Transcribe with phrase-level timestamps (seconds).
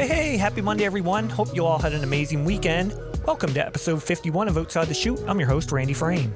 [0.00, 1.28] Hey, hey, happy Monday, everyone.
[1.28, 2.98] Hope you all had an amazing weekend.
[3.26, 5.20] Welcome to episode 51 of Outside the Chute.
[5.26, 6.32] I'm your host, Randy Frame.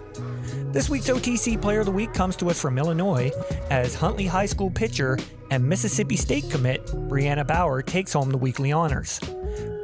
[0.71, 3.33] This week's OTC Player of the Week comes to us from Illinois
[3.71, 5.17] as Huntley High School pitcher
[5.51, 9.19] and Mississippi State commit Brianna Bauer takes home the weekly honors.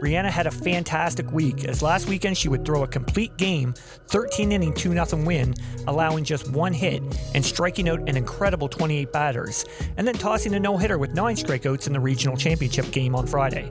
[0.00, 3.74] Brianna had a fantastic week as last weekend she would throw a complete game,
[4.08, 5.54] 13 inning 2 0 win,
[5.86, 7.02] allowing just one hit
[7.34, 9.66] and striking out an incredible 28 batters,
[9.98, 13.26] and then tossing a no hitter with nine strikeouts in the regional championship game on
[13.26, 13.70] Friday.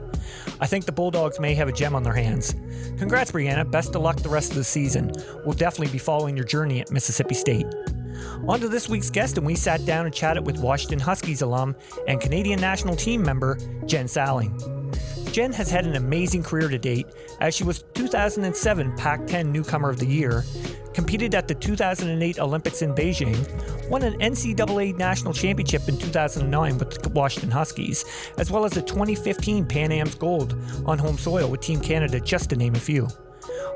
[0.60, 2.54] I think the Bulldogs may have a gem on their hands.
[2.98, 3.68] Congrats, Brianna.
[3.68, 5.10] Best of luck the rest of the season.
[5.44, 7.66] We'll definitely be following your journey at Mississippi State.
[8.46, 11.74] On to this week's guest, and we sat down and chatted with Washington Huskies alum
[12.06, 14.79] and Canadian national team member Jenn Salling.
[15.32, 17.06] Jenn has had an amazing career to date,
[17.40, 20.44] as she was 2007 Pac 10 Newcomer of the Year,
[20.92, 23.38] competed at the 2008 Olympics in Beijing,
[23.88, 28.04] won an NCAA National Championship in 2009 with the Washington Huskies,
[28.38, 32.50] as well as a 2015 Pan Am's Gold on home soil with Team Canada, just
[32.50, 33.06] to name a few.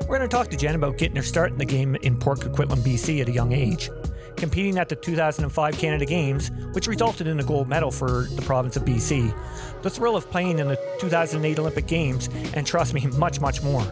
[0.01, 2.41] We're going to talk to Jenn about getting her start in the game in Port
[2.41, 3.89] Coquitlam, BC at a young age
[4.35, 8.75] competing at the 2005 Canada Games, which resulted in a gold medal for the province
[8.75, 9.33] of BC,
[9.81, 13.91] the thrill of playing in the 2008 Olympic Games, and trust me, much, much more.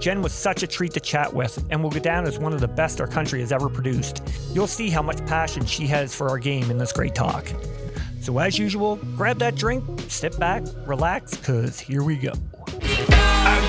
[0.00, 2.60] Jenn was such a treat to chat with and will go down as one of
[2.60, 4.22] the best our country has ever produced.
[4.52, 7.46] You'll see how much passion she has for our game in this great talk.
[8.20, 12.32] So, as usual, grab that drink, sit back, relax, because here we go.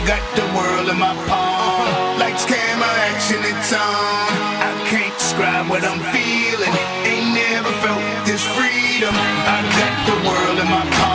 [0.08, 2.19] Got the world in my palm.
[2.19, 3.80] Lights, camera, action, it's on.
[3.80, 6.73] I can't describe what I'm feeling.
[7.05, 9.14] Ain't never felt this freedom.
[9.14, 11.08] I got the world in my palm.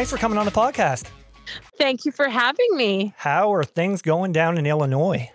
[0.00, 1.10] Thanks for coming on the podcast.
[1.76, 3.12] Thank you for having me.
[3.18, 5.30] How are things going down in Illinois?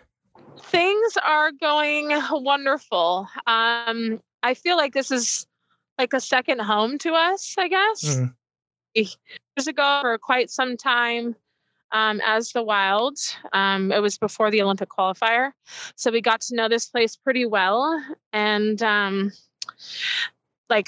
[0.60, 3.28] Things are going wonderful.
[3.46, 5.46] Um, I feel like this is
[6.00, 8.06] like a second home to us, I guess.
[8.06, 8.34] Mm.
[8.96, 11.36] Years ago, for quite some time,
[11.92, 13.20] um, as the Wild,
[13.54, 15.52] um, it was before the Olympic qualifier.
[15.96, 18.04] So we got to know this place pretty well.
[18.34, 19.32] And um,
[20.72, 20.88] like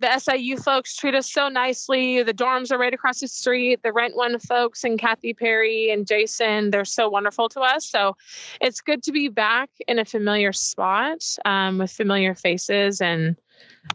[0.00, 2.22] the SIU folks treat us so nicely.
[2.22, 3.82] The dorms are right across the street.
[3.82, 7.86] The Rent One folks and Kathy Perry and Jason, they're so wonderful to us.
[7.86, 8.16] So
[8.60, 13.00] it's good to be back in a familiar spot um, with familiar faces.
[13.00, 13.36] And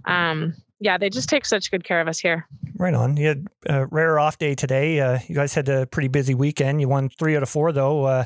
[0.06, 2.48] um, yeah, they just take such good care of us here.
[2.78, 3.18] Right on.
[3.18, 5.00] You had a rare off day today.
[5.00, 6.82] Uh, you guys had a pretty busy weekend.
[6.82, 8.04] You won three out of four, though.
[8.04, 8.26] Uh,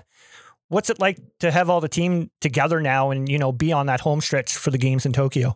[0.67, 3.85] what's it like to have all the team together now and, you know, be on
[3.85, 5.55] that home stretch for the games in Tokyo?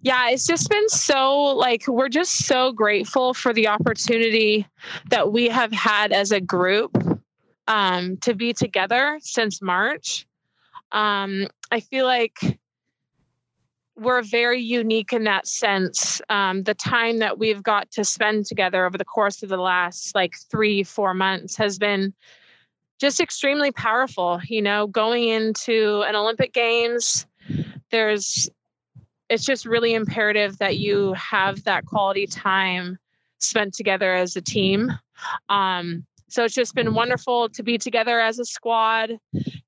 [0.00, 4.66] Yeah, it's just been so like we're just so grateful for the opportunity
[5.10, 6.96] that we have had as a group
[7.66, 10.26] um, to be together since March.
[10.92, 12.38] Um, I feel like
[13.96, 16.22] we're very unique in that sense.
[16.28, 20.14] Um, the time that we've got to spend together over the course of the last
[20.14, 22.14] like three, four months has been
[23.00, 24.40] just extremely powerful.
[24.46, 27.26] You know, going into an Olympic Games,
[27.90, 28.48] there's
[29.28, 32.98] it's just really imperative that you have that quality time
[33.38, 34.92] spent together as a team.
[35.48, 39.18] Um, so it's just been wonderful to be together as a squad,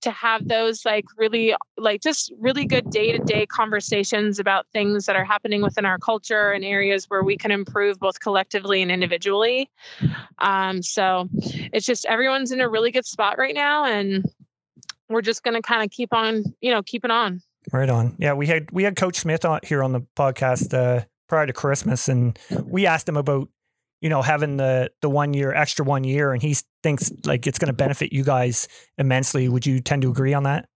[0.02, 5.06] to have those like really, like just really good day to day conversations about things
[5.06, 8.90] that are happening within our culture and areas where we can improve both collectively and
[8.90, 9.70] individually.
[10.38, 11.28] Um, so
[11.72, 14.24] it's just everyone's in a really good spot right now, and
[15.08, 17.40] we're just going to kind of keep on, you know, keep it on.
[17.72, 18.16] Right on.
[18.18, 21.52] Yeah, we had we had Coach Smith on here on the podcast uh, prior to
[21.52, 23.48] Christmas, and we asked him about
[24.00, 27.58] you know having the the one year extra one year, and he thinks like it's
[27.58, 28.66] going to benefit you guys
[28.98, 29.48] immensely.
[29.48, 30.68] Would you tend to agree on that?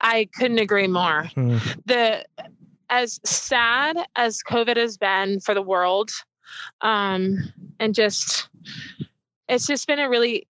[0.00, 1.24] I couldn't agree more.
[1.34, 1.58] Hmm.
[1.86, 2.24] The
[2.90, 6.10] as sad as COVID has been for the world,
[6.80, 8.48] um, and just
[9.48, 10.46] it's just been a really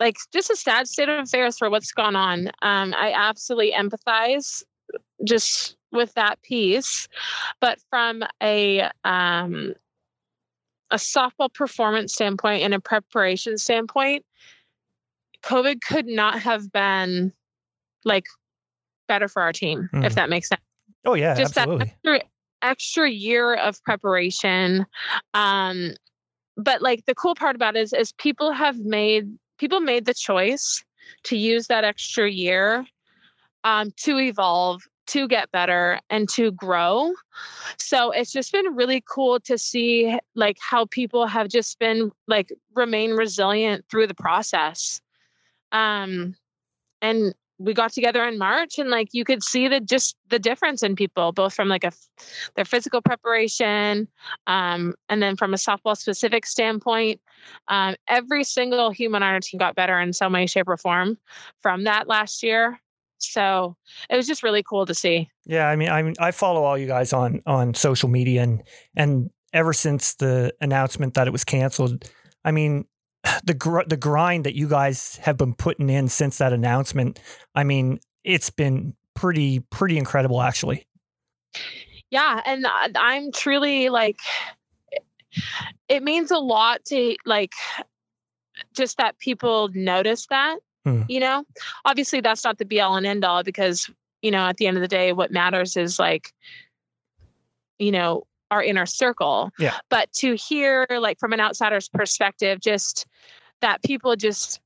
[0.00, 2.48] like just a sad state of affairs for what's gone on.
[2.62, 4.64] Um, I absolutely empathize
[5.24, 7.06] just with that piece,
[7.60, 9.74] but from a um,
[10.90, 14.24] a softball performance standpoint and a preparation standpoint,
[15.42, 17.32] COVID could not have been
[18.04, 18.24] like
[19.06, 20.14] better for our team, if Mhm.
[20.14, 20.62] that makes sense.
[21.04, 21.84] Oh yeah, Just absolutely.
[22.04, 22.28] that extra,
[22.62, 24.86] extra year of preparation.
[25.34, 25.94] Um,
[26.56, 30.14] but like the cool part about it is, is people have made people made the
[30.14, 30.82] choice
[31.24, 32.86] to use that extra year
[33.62, 37.12] um, to evolve to get better and to grow.
[37.78, 42.52] So it's just been really cool to see like how people have just been like
[42.74, 45.00] remain resilient through the process.
[45.72, 46.36] Um
[47.02, 50.82] and we got together in March and like you could see the just the difference
[50.82, 51.92] in people both from like a
[52.56, 54.08] their physical preparation
[54.46, 57.20] um, and then from a softball specific standpoint
[57.68, 61.18] um, every single human on our team got better in some way shape or form
[61.60, 62.80] from that last year.
[63.18, 63.76] So
[64.08, 65.28] it was just really cool to see.
[65.44, 68.62] Yeah, I mean, I mean, I follow all you guys on on social media, and
[68.96, 72.10] and ever since the announcement that it was canceled,
[72.44, 72.86] I mean,
[73.44, 77.18] the gr- the grind that you guys have been putting in since that announcement,
[77.54, 80.86] I mean, it's been pretty pretty incredible, actually.
[82.10, 84.18] yeah and I- i'm truly like
[85.88, 87.52] it means a lot to like
[88.74, 91.02] just that people notice that Hmm.
[91.08, 91.44] you know
[91.84, 93.90] obviously that's not the be all and end all because
[94.22, 96.32] you know at the end of the day what matters is like
[97.78, 99.78] you know our inner circle Yeah.
[99.88, 103.06] but to hear like from an outsider's perspective just
[103.60, 104.60] that people just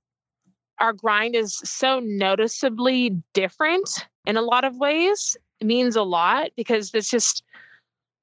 [0.79, 6.51] our grind is so noticeably different in a lot of ways it means a lot
[6.57, 7.43] because it's just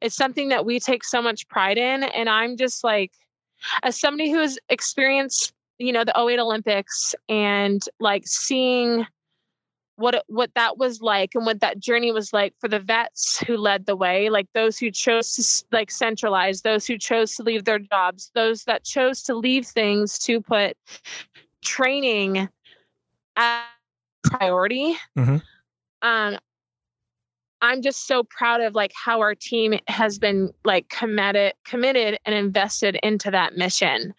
[0.01, 3.11] it's something that we take so much pride in and i'm just like
[3.83, 9.05] as somebody who's experienced you know the 08 olympics and like seeing
[9.97, 13.57] what what that was like and what that journey was like for the vets who
[13.57, 17.65] led the way like those who chose to like centralize those who chose to leave
[17.65, 20.75] their jobs those that chose to leave things to put
[21.63, 22.49] training
[23.35, 23.63] as
[24.23, 25.41] priority Mhm.
[26.01, 26.37] um
[27.61, 32.33] i'm just so proud of like how our team has been like committed committed and
[32.33, 34.13] invested into that mission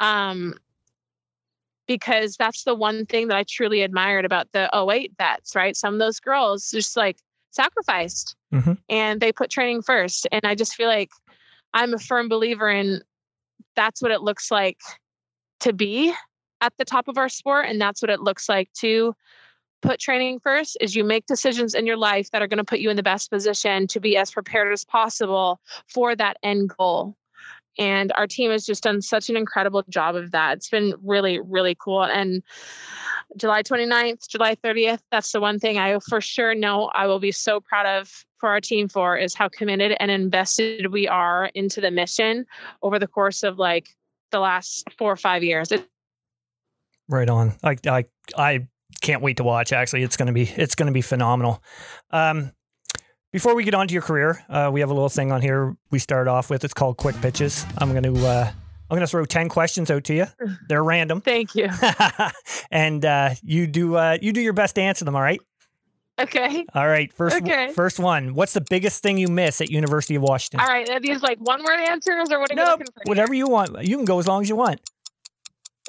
[0.00, 0.54] um
[1.86, 5.76] because that's the one thing that I truly admired about the 08 vets, right?
[5.76, 7.18] Some of those girls just like
[7.50, 8.78] sacrificed Mhm.
[8.88, 10.26] and they put training first.
[10.32, 11.10] And I just feel like
[11.72, 13.02] I'm a firm believer in
[13.76, 14.80] that's what it looks like
[15.60, 16.14] to be
[16.60, 17.66] at the top of our sport.
[17.68, 19.14] And that's what it looks like to
[19.82, 22.78] put training first is you make decisions in your life that are going to put
[22.78, 27.16] you in the best position to be as prepared as possible for that end goal
[27.78, 31.40] and our team has just done such an incredible job of that it's been really
[31.40, 32.42] really cool and
[33.36, 37.32] july 29th july 30th that's the one thing i for sure know i will be
[37.32, 41.80] so proud of for our team for is how committed and invested we are into
[41.80, 42.44] the mission
[42.82, 43.88] over the course of like
[44.30, 45.88] the last four or five years it,
[47.08, 47.54] Right on.
[47.62, 48.04] I I
[48.36, 48.66] I
[49.00, 49.72] can't wait to watch.
[49.72, 51.62] Actually, it's gonna be it's gonna be phenomenal.
[52.10, 52.52] Um,
[53.34, 55.76] before we get on to your career, uh, we have a little thing on here.
[55.90, 56.62] We start off with.
[56.62, 57.66] It's called quick pitches.
[57.78, 58.48] I'm gonna uh,
[58.88, 60.26] I'm gonna throw ten questions out to you.
[60.68, 61.68] They're random, thank you
[62.70, 65.16] and uh, you do uh, you do your best to answer them.
[65.16, 65.40] All right.
[66.20, 67.12] okay All right.
[67.12, 67.72] First Okay.
[67.72, 68.34] first one.
[68.34, 70.60] What's the biggest thing you miss at University of Washington?
[70.60, 72.82] all right are these like one word answers or what are Nope.
[73.06, 73.84] Whatever you want.
[73.84, 74.80] You can go as long as you want.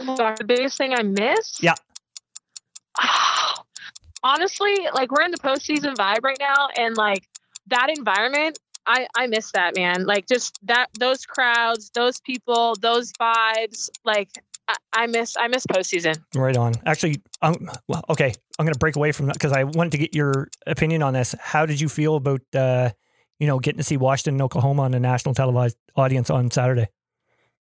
[0.01, 1.62] Oh, the biggest thing I miss?
[1.62, 1.75] Yeah.
[4.23, 7.23] Honestly, like we're in the postseason vibe right now, and like
[7.68, 10.06] that environment, I I miss that man.
[10.06, 13.90] Like just that those crowds, those people, those vibes.
[14.04, 14.30] Like
[14.68, 16.22] I, I miss I miss postseason.
[16.34, 16.74] Right on.
[16.86, 19.98] Actually, um, well, okay, I'm going to break away from that because I wanted to
[19.98, 21.36] get your opinion on this.
[21.40, 22.92] How did you feel about, uh,
[23.40, 26.88] you know, getting to see Washington and Oklahoma on a national televised audience on Saturday?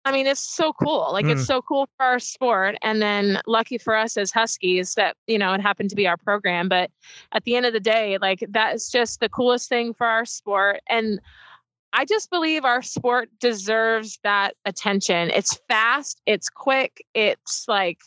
[0.04, 1.10] I mean, it's so cool.
[1.12, 5.16] Like it's so cool for our sport, and then lucky for us as Huskies that
[5.28, 6.68] you know it happened to be our program.
[6.68, 6.90] But
[7.32, 10.24] at the end of the day, like that is just the coolest thing for our
[10.24, 11.20] sport, and
[11.92, 15.30] I just believe our sport deserves that attention.
[15.30, 17.98] It's fast, it's quick, it's like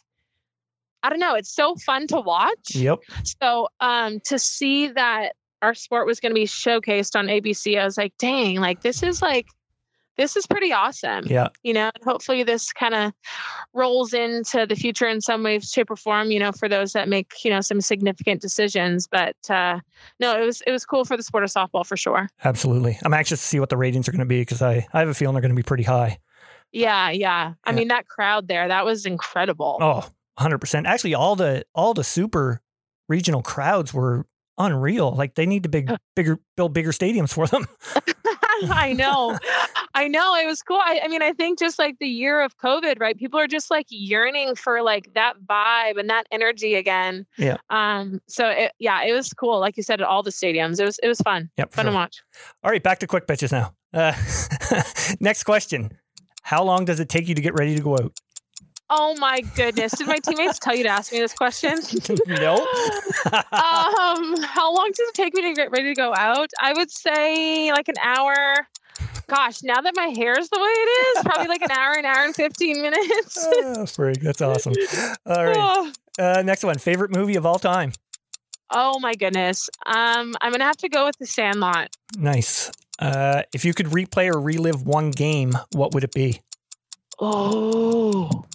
[1.03, 2.75] I don't know, it's so fun to watch.
[2.75, 2.99] Yep.
[3.41, 7.85] So um to see that our sport was going to be showcased on ABC, I
[7.85, 9.47] was like, dang, like this is like
[10.17, 11.49] this is pretty awesome Yeah.
[11.63, 13.11] you know hopefully this kind of
[13.73, 17.07] rolls into the future in some way shape or form you know for those that
[17.09, 19.79] make you know some significant decisions but uh
[20.19, 22.97] no it was it was cool for the sport of softball for sure Absolutely.
[23.03, 25.09] I'm anxious to see what the ratings are going to be because I, I have
[25.09, 26.19] a feeling they're going to be pretty high.
[26.71, 27.75] yeah yeah i Yeah.
[27.75, 30.07] mean that crowd there that was incredible Oh,
[30.39, 30.85] 100%.
[30.85, 32.61] Actually, all the all the super
[33.07, 34.25] regional crowds were
[34.57, 35.11] unreal.
[35.15, 37.65] Like they need to big bigger build bigger stadiums for them.
[38.69, 39.37] I know.
[39.93, 40.35] I know.
[40.35, 40.79] It was cool.
[40.81, 43.17] I, I mean, I think just like the year of COVID, right?
[43.17, 47.25] People are just like yearning for like that vibe and that energy again.
[47.37, 47.57] Yeah.
[47.69, 49.59] Um, so it, yeah, it was cool.
[49.59, 50.79] Like you said, at all the stadiums.
[50.79, 51.49] It was it was fun.
[51.57, 51.73] Yep.
[51.73, 51.91] Fun sure.
[51.91, 52.23] to watch.
[52.63, 53.73] All right, back to quick pitches now.
[53.93, 54.13] Uh,
[55.19, 55.91] next question.
[56.43, 58.19] How long does it take you to get ready to go out?
[58.89, 59.93] Oh my goodness.
[59.93, 61.79] Did my teammates tell you to ask me this question?
[62.27, 62.55] no.
[63.25, 66.51] um, how long does it take me to get ready to go out?
[66.61, 68.67] I would say like an hour.
[69.27, 72.05] Gosh, now that my hair is the way it is, probably like an hour, an
[72.05, 73.37] hour and 15 minutes.
[73.51, 74.73] oh, frig, that's awesome.
[75.25, 75.91] All right.
[76.19, 76.77] Uh, next one.
[76.77, 77.91] Favorite movie of all time?
[78.71, 79.69] oh my goodness.
[79.85, 81.95] Um, I'm gonna have to go with the Sandlot.
[82.17, 82.71] Nice.
[82.99, 86.41] Uh, if you could replay or relive one game, what would it be?
[87.19, 88.45] Oh.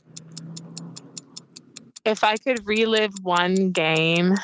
[2.04, 4.34] If I could relive one game.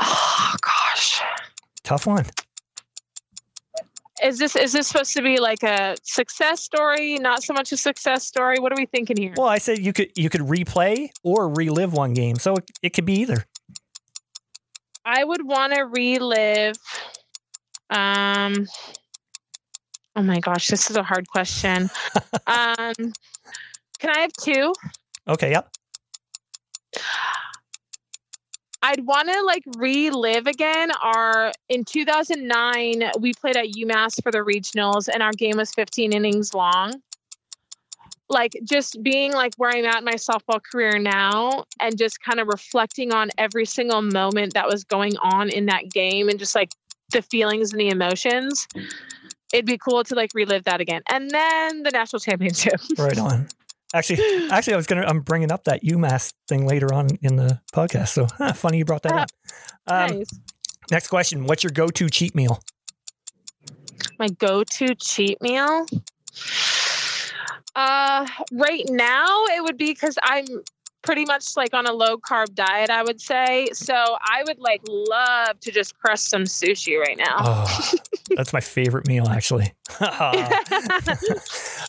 [0.00, 1.20] Oh gosh.
[1.82, 2.26] Tough one.
[4.22, 7.18] Is this is this supposed to be like a success story?
[7.18, 8.58] Not so much a success story.
[8.60, 9.34] What are we thinking here?
[9.36, 12.90] Well, I said you could you could replay or relive one game, so it, it
[12.90, 13.44] could be either.
[15.04, 16.76] I would want to relive.
[17.90, 18.68] Um.
[20.14, 21.90] Oh my gosh, this is a hard question.
[22.46, 23.12] um,
[24.02, 24.74] can I have two?
[25.28, 25.68] Okay, yep.
[28.82, 34.38] I'd want to like relive again our in 2009 we played at UMass for the
[34.38, 36.94] regionals and our game was 15 innings long.
[38.28, 42.40] Like just being like where I'm at in my softball career now and just kind
[42.40, 46.56] of reflecting on every single moment that was going on in that game and just
[46.56, 46.72] like
[47.12, 48.66] the feelings and the emotions.
[49.52, 51.02] It'd be cool to like relive that again.
[51.08, 52.80] And then the national championship.
[52.98, 53.46] Right on.
[53.94, 57.60] Actually, actually, I was gonna I'm bringing up that UMass thing later on in the
[57.74, 58.08] podcast.
[58.08, 59.28] So huh, funny you brought that up.
[59.86, 60.30] Um, nice.
[60.90, 62.62] Next question: What's your go-to cheat meal?
[64.18, 65.86] my go-to cheat meal
[67.74, 70.44] uh right now it would be because i'm
[71.02, 74.80] pretty much like on a low carb diet i would say so i would like
[74.88, 77.92] love to just crush some sushi right now Oh,
[78.36, 79.72] that's my favorite meal, actually.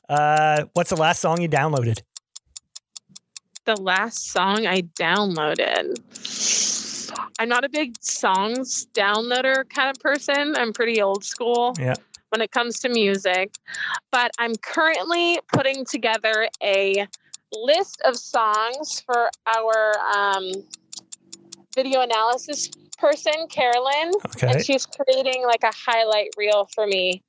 [0.10, 2.02] uh, what's the last song you downloaded?
[3.66, 5.96] the last song i downloaded
[7.40, 11.94] i'm not a big songs downloader kind of person i'm pretty old school Yeah.
[12.30, 13.54] when it comes to music
[14.12, 17.08] but i'm currently putting together a
[17.58, 20.52] list of songs for our um,
[21.76, 24.52] video analysis person carolyn Okay.
[24.52, 27.22] and she's creating like a highlight reel for me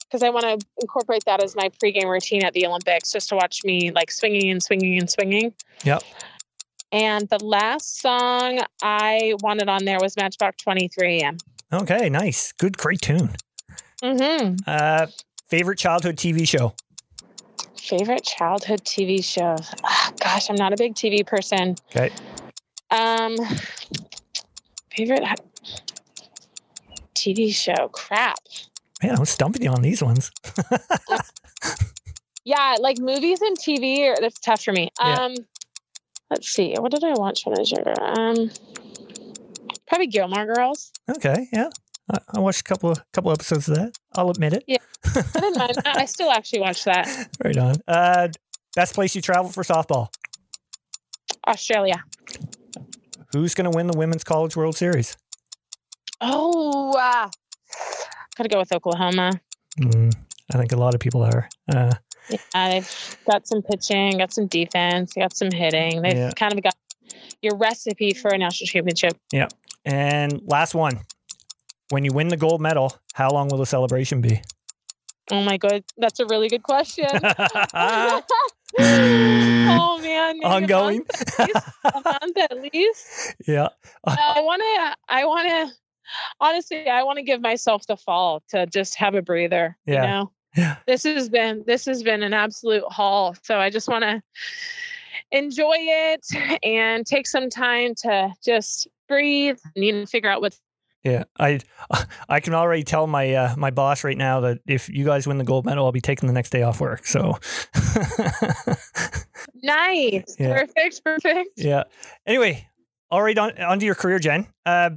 [0.00, 3.34] because I want to incorporate that as my pregame routine at the Olympics, just to
[3.34, 5.54] watch me like swinging and swinging and swinging.
[5.84, 6.02] Yep.
[6.92, 11.38] And the last song I wanted on there was Matchbox 20 3 AM.
[11.72, 12.52] Okay, nice.
[12.52, 13.30] Good, great tune.
[14.02, 14.56] Mm-hmm.
[14.66, 15.06] Uh,
[15.48, 16.74] favorite childhood TV show?
[17.82, 19.56] Favorite childhood TV show?
[19.84, 21.74] Ah, gosh, I'm not a big TV person.
[21.94, 22.10] Okay.
[22.90, 23.36] Um,
[24.94, 25.24] favorite
[27.14, 27.88] TV show?
[27.88, 28.38] Crap.
[29.02, 30.30] Man, I'm stumping you on these ones.
[32.44, 34.90] Yeah, like movies and TV, are, that's tough for me.
[35.00, 35.26] Yeah.
[35.26, 35.34] Um,
[36.30, 36.74] let's see.
[36.74, 37.94] What did I watch when I was younger?
[38.00, 38.50] Um,
[39.86, 40.92] probably Gilmore Girls.
[41.08, 41.70] Okay, yeah.
[42.34, 43.98] I, watched a couple of couple episodes of that.
[44.14, 44.64] I'll admit it.
[44.68, 45.72] I didn't mind.
[45.84, 47.28] I I still actually watch that.
[47.42, 47.76] Right on.
[47.88, 48.28] Uh,
[48.76, 50.08] best place you travel for softball?
[51.46, 52.04] Australia.
[53.32, 55.16] Who's going to win the Women's College World Series?
[56.20, 57.28] Oh, uh,
[58.36, 59.32] gotta go with Oklahoma.
[59.80, 60.12] Mm,
[60.52, 61.48] I think a lot of people are.
[61.72, 61.94] Uh,
[62.30, 66.02] Yeah, they've got some pitching, got some defense, got some hitting.
[66.02, 66.30] They've Yeah.
[66.36, 66.74] kind of got
[67.40, 69.14] your recipe for a national championship.
[69.32, 69.48] Yeah.
[69.84, 71.00] And last one.
[71.92, 74.40] When you win the gold medal, how long will the celebration be?
[75.30, 77.04] Oh my god, that's a really good question.
[78.78, 80.96] oh man, maybe a Ongoing.
[81.00, 81.66] month at least.
[81.84, 83.34] A month at least.
[83.46, 83.68] yeah.
[84.06, 84.96] Uh, I want to.
[85.14, 85.70] I want to.
[86.40, 89.76] Honestly, I want to give myself the fall to just have a breather.
[89.84, 89.94] Yeah.
[89.94, 90.76] You know, Yeah.
[90.86, 93.36] this has been this has been an absolute haul.
[93.42, 94.22] So I just want to
[95.30, 96.26] enjoy it
[96.62, 100.58] and take some time to just breathe and you know, figure out what's
[101.04, 101.58] Yeah, I
[102.28, 105.38] I can already tell my uh, my boss right now that if you guys win
[105.38, 107.06] the gold medal, I'll be taking the next day off work.
[107.06, 107.38] So,
[109.62, 110.36] nice.
[110.38, 110.60] Yeah.
[110.60, 111.04] Perfect.
[111.04, 111.50] Perfect.
[111.56, 111.84] yeah.
[112.26, 112.68] Anyway,
[113.10, 114.46] all right, on onto your career, Jenn.
[114.64, 114.90] Uh,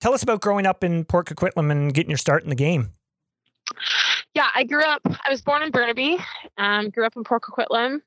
[0.00, 2.90] tell us about growing up in Port Coquitlam and getting your start in the game.
[4.34, 5.00] Yeah, I grew up.
[5.06, 6.18] I was born in Burnaby.
[6.58, 8.02] Um, grew up in Port Coquitlam,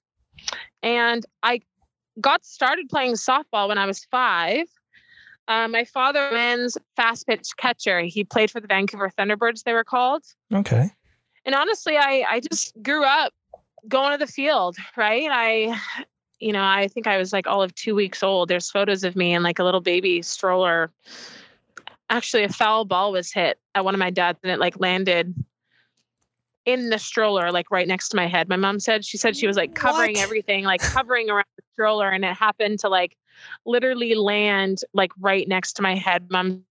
[0.83, 1.61] and I
[2.21, 4.67] got started playing softball when I was five.
[5.49, 8.01] Uh, my father men's fast pitch catcher.
[8.01, 10.23] He played for the Vancouver Thunderbirds, they were called.
[10.53, 10.91] Okay.
[11.43, 13.33] And honestly, I I just grew up
[13.87, 15.27] going to the field, right?
[15.31, 15.79] I
[16.39, 18.47] you know, I think I was like all of two weeks old.
[18.47, 20.91] There's photos of me in like a little baby stroller.
[22.09, 25.33] Actually, a foul ball was hit at one of my dads and it like landed
[26.71, 28.47] in the stroller, like right next to my head.
[28.49, 30.23] My mom said she said she was like covering What?
[30.23, 33.15] everything, like covering around the stroller, and it happened to like
[33.65, 36.27] literally land like right next to my head.
[36.29, 36.63] Mom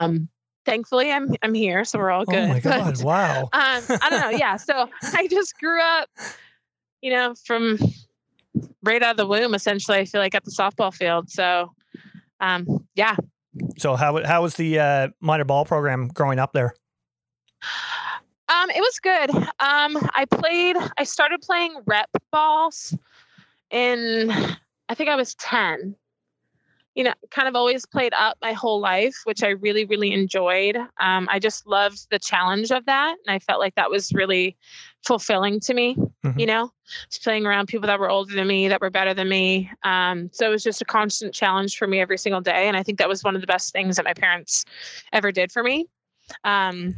[0.00, 0.28] um
[0.66, 2.36] thankfully I'm I'm here, so we're all good.
[2.36, 3.02] Oh my But, God!
[3.04, 3.42] Wow.
[3.52, 6.08] um i don't know yeah so i just grew up
[7.02, 7.78] you know from
[8.82, 11.72] right out of the womb essentially i feel like at the softball field so
[12.40, 13.16] um yeah
[13.78, 16.74] So how how was the uh, minor ball program growing up there?
[18.48, 19.30] Um it was good.
[19.60, 22.96] Um i played i started playing rep balls
[23.70, 24.30] in
[24.88, 25.94] i think i was 10
[26.94, 30.76] you know kind of always played up my whole life which i really really enjoyed.
[31.00, 34.56] Um, i just loved the challenge of that and i felt like that was really
[35.06, 36.40] fulfilling to me Mhm.
[36.40, 36.72] you know?
[37.10, 39.70] Just playing around people that were older than me that were better than me.
[39.82, 42.82] Um, so it was just a constant challenge for me every single day and i
[42.82, 44.64] think that was one of the best things that my parents
[45.12, 45.86] ever did for me.
[46.44, 46.94] Um,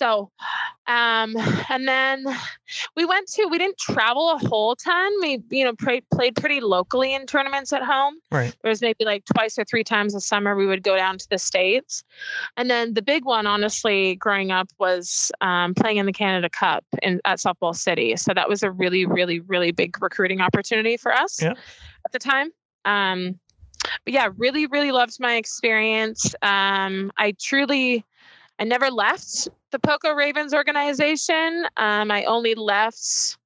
[0.00, 0.30] so
[0.86, 1.36] um,
[1.68, 2.24] and then
[2.96, 5.12] we went to we didn't travel a whole ton.
[5.20, 8.14] We you know played played pretty locally in tournaments at home.
[8.32, 8.54] Right.
[8.62, 11.26] there was maybe like twice or three times a summer we would go down to
[11.28, 12.02] the states.
[12.56, 16.84] And then the big one honestly growing up was um, playing in the canada cup
[17.02, 18.16] in at softball city.
[18.16, 21.52] So that was a really really really big recruiting opportunity for us Yeah.
[22.06, 22.48] at the time.
[22.86, 23.38] Um,
[24.04, 26.34] but yeah really really loved my experience.
[26.42, 28.04] Um, i truly
[28.58, 33.36] i never left the poco ravens organization um, i only left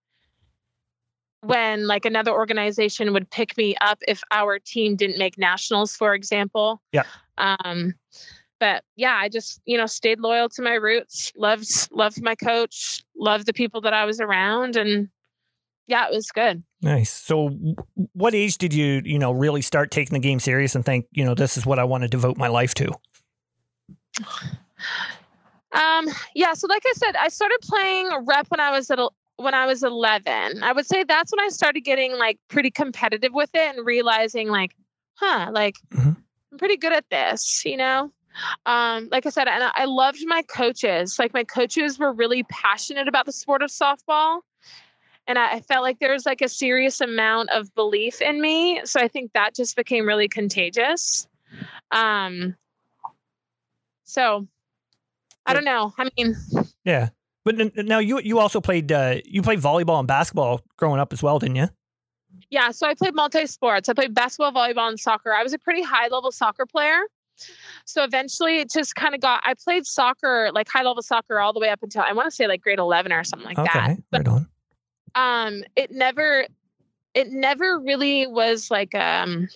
[1.43, 6.15] when like another organization would pick me up if our team didn't make nationals for
[6.15, 7.05] example Yeah.
[7.39, 7.95] um
[8.61, 13.03] but yeah i just you know stayed loyal to my roots loved loved my coach
[13.17, 15.09] loved the people that i was around and
[15.87, 17.11] yeah it was good Nice.
[17.11, 17.49] So,
[18.13, 21.25] what age did you, you know, really start taking the game serious and think, you
[21.25, 22.93] know, this is what I want to devote my life to?
[25.75, 28.99] Um, yeah, so like I said, I started playing rep when I was at
[29.37, 30.63] when I was 11.
[30.63, 34.49] I would say that's when I started getting like pretty competitive with it and realizing
[34.49, 34.75] like,
[35.15, 36.17] huh, like Mhm.
[36.53, 38.13] I'm pretty good at this, you know?
[38.67, 41.19] Um, like I said, and I I loved my coaches.
[41.19, 44.41] Like my coaches were really passionate about the sport of softball.
[45.27, 48.81] And I I felt like there was like a serious amount of belief in me.
[48.85, 51.27] So I think that just became really contagious.
[51.91, 52.57] Um,
[54.05, 54.47] so
[55.47, 55.93] I don't know.
[55.99, 56.35] I mean,
[56.85, 57.11] Yeah.
[57.45, 61.13] But n- now you you also played uh, you played volleyball and basketball growing up
[61.13, 61.69] as well, didn't you?
[62.51, 62.71] yeah.
[62.71, 63.89] So I played multi sports.
[63.89, 65.33] I played basketball, volleyball, and soccer.
[65.35, 67.01] I was a pretty high level soccer player.
[67.85, 69.43] So eventually, it just kind of got.
[69.45, 72.31] I played soccer, like high level soccer, all the way up until I want to
[72.35, 73.69] say like grade eleven or something like that.
[73.91, 73.97] okay.
[74.13, 74.49] Right on.
[75.15, 76.47] um it never
[77.13, 79.49] it never really was like um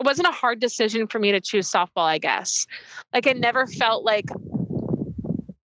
[0.00, 2.66] it wasn't a hard decision for me to choose softball i guess
[3.14, 4.24] like i never felt like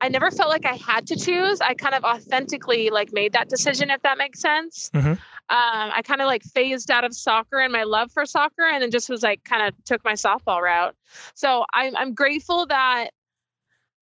[0.02, 3.48] i never felt like i had to choose i kind of authentically like made that
[3.48, 5.12] decision if that makes sense Mhm.
[5.12, 8.82] um i kind of like phased out of soccer and my love for soccer and
[8.82, 10.94] then just was like kind of took my softball route
[11.34, 13.08] so i'm i'm grateful that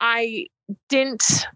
[0.01, 0.47] i
[0.89, 1.47] didn't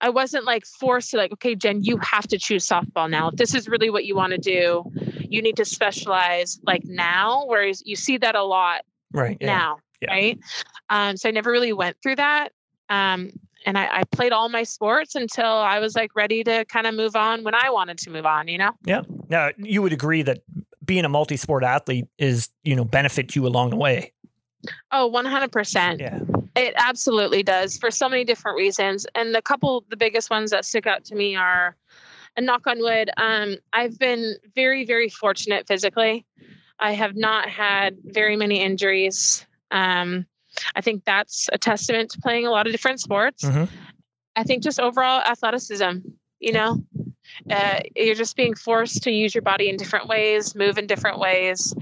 [0.00, 3.28] I wasn't like forced to like, okay, Jenn, you have to choose softball now.
[3.28, 4.84] If this is really what you want to do,
[5.30, 7.44] you need to specialize like now.
[7.46, 8.82] Whereas you see that a lot
[9.14, 9.38] Right.
[9.40, 9.46] Yeah.
[9.46, 10.10] now, Yeah.
[10.12, 10.38] right?
[10.90, 12.50] Um, so I never really went through that.
[12.90, 13.30] Um,
[13.64, 16.94] and I, I played all my sports until I was like ready to kind of
[16.94, 18.72] move on when I wanted to move on, you know?
[18.84, 19.02] Yeah.
[19.28, 20.42] Now you would agree that
[20.84, 24.12] being a multi-sport athlete is you know benefit you along the way.
[24.92, 26.00] Oh, 100%.
[26.00, 26.20] Yeah.
[26.56, 29.06] It absolutely does for so many different reasons.
[29.14, 31.76] And the couple, the biggest ones that stick out to me are,
[32.36, 36.26] and knock on wood, um, I've been very, very fortunate physically.
[36.80, 39.46] I have not had very many injuries.
[39.70, 40.26] Um,
[40.74, 43.44] I think that's a testament to playing a lot of different sports.
[43.44, 43.68] Mhm.
[44.36, 45.98] I think just overall athleticism,
[46.40, 46.82] you know,
[47.50, 51.18] uh, you're just being forced to use your body in different ways, move in different
[51.18, 51.74] ways.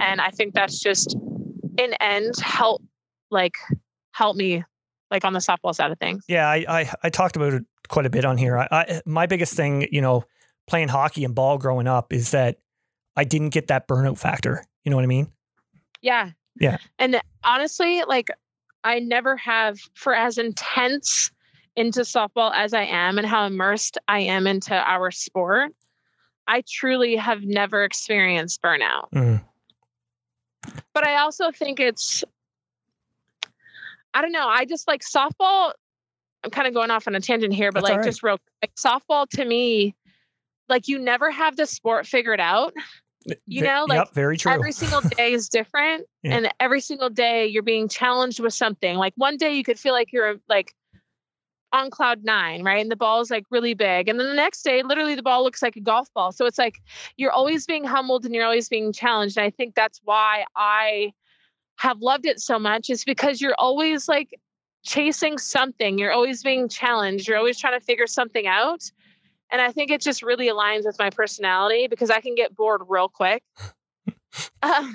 [0.00, 1.16] And I think that's just
[1.78, 2.82] in end help
[3.30, 3.54] like
[4.12, 4.64] help me
[5.10, 6.24] like on the softball side of things.
[6.28, 6.48] Yeah.
[6.48, 8.58] I, I I talked about it quite a bit on here.
[8.58, 10.24] I, I my biggest thing, you know,
[10.66, 12.58] playing hockey and ball growing up is that
[13.16, 14.64] I didn't get that burnout factor.
[14.84, 15.32] You know what I mean?
[16.00, 16.30] Yeah.
[16.60, 16.76] Yeah.
[16.98, 18.28] And honestly, like
[18.84, 21.32] I never have for as intense
[21.74, 25.72] into softball as I am and how immersed I am into our sport.
[26.46, 29.10] I truly have never experienced burnout.
[29.14, 29.42] Mm.
[30.92, 32.22] but I also think it's
[34.12, 34.48] I don't know.
[34.48, 35.72] I just like softball.
[36.42, 38.06] I'm kind of going off on a tangent here, but That's like right.
[38.06, 39.94] just real quick, softball to me,
[40.68, 42.74] like you never have the sport figured out.
[43.46, 44.50] You know, like, yep, very true.
[44.52, 46.36] Every single day is different, Yeah.
[46.36, 48.96] and every single day you're being challenged with something.
[48.96, 50.74] Like one day you could feel like you're like
[51.72, 52.80] on cloud nine, right?
[52.80, 55.44] And the ball is like really big, and then the next day, literally, the ball
[55.44, 56.32] looks like a golf ball.
[56.32, 56.80] So it's like
[57.16, 59.36] you're always being humbled and you're always being challenged.
[59.36, 61.12] And I think that's why I
[61.76, 64.34] have loved it so much is because you're always like
[64.82, 65.98] chasing something.
[65.98, 67.28] You're always being challenged.
[67.28, 68.90] You're always trying to figure something out.
[69.52, 72.82] And I think it just really aligns with my personality because I can get bored
[72.88, 73.42] real quick.
[74.62, 74.94] Um,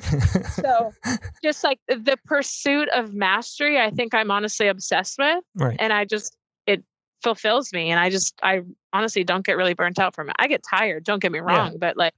[0.54, 0.94] so
[1.44, 5.44] just like the- pursuit of mastery, I think I'm honestly obsessed with.
[5.56, 5.76] right.
[5.78, 6.86] And I just, it
[7.22, 7.92] fulfills me.
[7.92, 8.62] And I just, I
[8.94, 10.36] honestly don't get really burnt out from it.
[10.40, 11.44] I get tired, don't get me Yeah.
[11.58, 12.14] wrong, but like,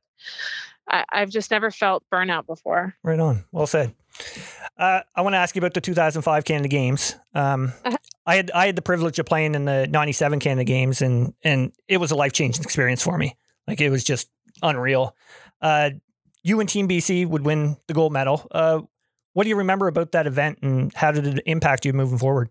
[0.88, 2.93] I, I've just never felt burnout before.
[3.04, 3.45] Right on.
[3.52, 3.95] Well said.
[4.78, 7.16] Uh, I want to ask you about the 2005 Canada Games.
[7.34, 7.98] Um, Uh-huh.
[8.26, 11.72] I had I had the privilege of playing in the 97 Canada Games, and and
[11.88, 13.38] it was a life changing experience for me.
[13.68, 14.30] Like it was just
[14.62, 15.16] unreal.
[15.62, 15.92] Uh,
[16.44, 18.46] you and Team BC would win the gold medal.
[18.52, 18.82] Uh,
[19.32, 22.50] what do you remember about that event, and how did it impact you moving forward?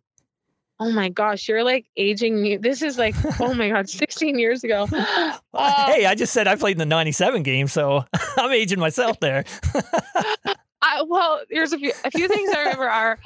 [0.79, 2.57] Oh my gosh, you're like aging me.
[2.57, 4.87] This is like, oh my God, 16 years ago.
[4.93, 5.37] Uh,
[5.87, 8.05] hey, I just said I played in the 97 game, so
[8.37, 9.45] I'm aging myself there.
[10.88, 13.18] I, well, there's a few, a few things I remember are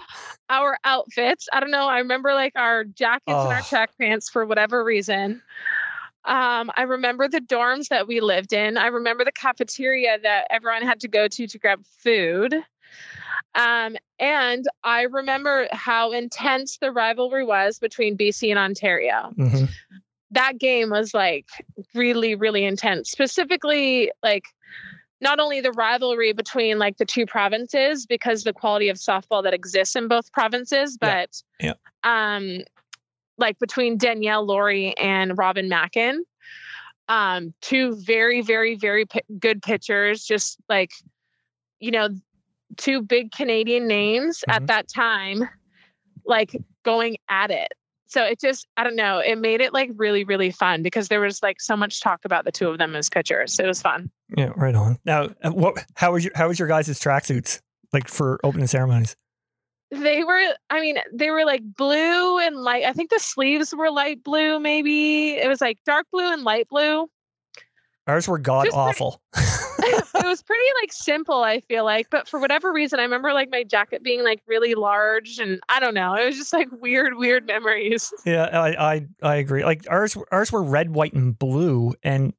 [0.49, 1.47] our outfits.
[1.53, 1.87] I don't know.
[1.89, 3.69] I remember like our jackets and our Oh.
[3.69, 5.43] track pants for whatever reason.
[6.25, 8.77] Um, I remember the dorms that we lived in.
[8.79, 12.55] I remember the cafeteria that everyone had to go to to grab food.
[13.55, 19.33] Um, and I remember how intense the rivalry was between BC and Ontario.
[19.39, 19.69] Mhm.
[20.31, 21.47] That game was like
[21.95, 23.11] really, really intense.
[23.11, 24.45] Specifically, like
[25.21, 29.55] not only the rivalry between like the two provinces because the quality of softball that
[29.55, 31.75] exists in both provinces, but Yeah.
[32.05, 32.61] um
[33.39, 36.25] like between Danielle Lawrie and Robin Mackin.
[37.09, 40.93] Um, two very, very, very pi- good pitchers, just like,
[41.81, 42.11] you know,
[42.77, 44.55] two big Canadian names Mhm.
[44.55, 45.49] at that time,
[46.25, 46.55] like
[46.85, 47.73] going at it.
[48.11, 51.21] So it just, I don't know, it made it like really, really fun because there
[51.21, 53.57] was like so much talk about the two of them as pitchers.
[53.61, 54.11] It was fun.
[54.37, 54.99] Yeah, right on.
[55.05, 55.85] Now, uh, what?
[55.95, 57.61] How was your How was your guys' tracksuits
[57.93, 59.15] like for opening ceremonies?
[59.93, 62.85] They were, I mean, they were like blue and light.
[62.85, 65.35] I think the sleeves were light blue, maybe.
[65.35, 67.09] It was like dark blue and light blue.
[68.09, 69.23] Ours were god Just awful.
[69.79, 72.09] it was pretty like simple, I feel like.
[72.11, 75.81] But for whatever reason, I remember like my jacket being like really large and I
[75.81, 76.15] don't know.
[76.15, 78.13] It was just like weird, weird memories.
[78.25, 79.65] yeah, I, I I agree.
[79.65, 81.95] Like ours ours were red, white, and blue.
[82.03, 82.35] And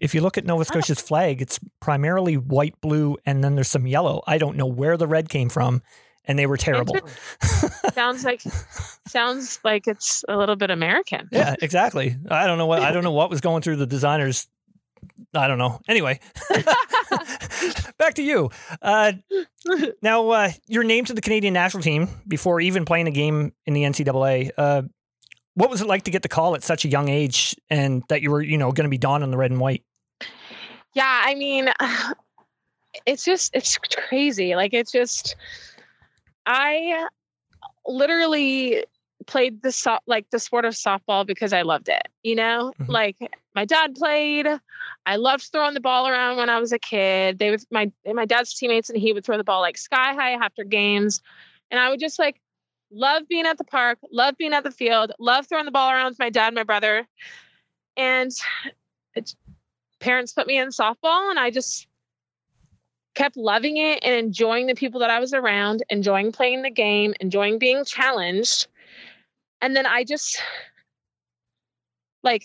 [0.00, 0.64] if you look at Nova oh.
[0.64, 4.22] Scotia's flag, it's primarily white, blue, and then there's some yellow.
[4.26, 5.82] I don't know where the red came from,
[6.24, 6.96] and they were terrible.
[7.92, 8.42] sounds like
[9.06, 11.28] sounds like it's a little bit American.
[11.32, 12.16] yeah, exactly.
[12.30, 14.48] I don't know what I don't know what was going through the designers.
[15.34, 15.80] I don't know.
[15.88, 16.20] Anyway,
[17.98, 18.50] back to you.
[18.80, 19.12] Uh,
[20.02, 23.74] now, uh, you're named to the Canadian national team before even playing a game in
[23.74, 24.50] the NCAA.
[24.56, 24.82] Uh,
[25.54, 28.22] what was it like to get the call at such a young age, and that
[28.22, 29.82] you were, you know, going to be donning the red and white?
[30.94, 31.68] Yeah, I mean,
[33.06, 33.78] it's just it's
[34.08, 34.54] crazy.
[34.54, 35.36] Like it's just
[36.46, 37.06] I
[37.86, 38.84] literally
[39.26, 42.02] played the so- like the sport of softball because I loved it.
[42.22, 42.88] You know, Mhm.
[42.88, 43.16] like
[43.56, 44.46] my dad played.
[45.06, 47.38] I loved throwing the ball around when I was a kid.
[47.38, 50.32] They would my my dad's teammates and he would throw the ball like sky high
[50.32, 51.20] after games,
[51.70, 52.40] and I would just like
[52.92, 56.10] love being at the park, love being at the field, love throwing the ball around
[56.10, 57.08] with my dad my brother,
[57.96, 58.30] and
[59.14, 59.34] it's
[59.98, 61.88] parents put me in softball and I just
[63.14, 67.14] kept loving it and enjoying the people that I was around, enjoying playing the game,
[67.20, 68.66] enjoying being challenged.
[69.62, 70.40] And then I just
[72.22, 72.44] like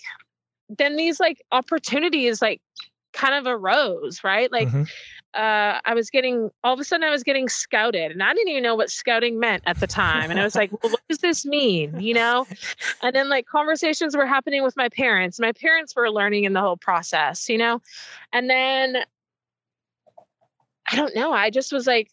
[0.78, 2.62] then these like opportunities like
[3.14, 4.52] kind of arose, right?
[4.52, 4.90] Like Mhm.
[5.34, 8.50] uh I was getting all of a sudden I was getting scouted and I didn't
[8.50, 10.32] even know what scouting meant at the time.
[10.32, 12.00] And I was like, well, what does this mean?
[12.00, 12.48] You know?
[13.02, 15.40] And then like conversations were happening with my parents.
[15.40, 17.82] My parents were learning in the whole process, you know?
[18.34, 18.98] And then
[20.92, 21.32] I don't know.
[21.32, 22.12] I just was like,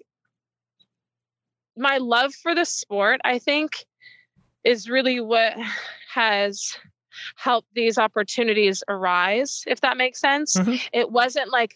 [1.77, 3.85] my love for the sport, I think,
[4.64, 5.55] is really what
[6.12, 6.77] has
[7.37, 10.57] helped these opportunities arise, if that makes sense.
[10.57, 10.81] Mhm.
[10.92, 11.74] It wasn't like,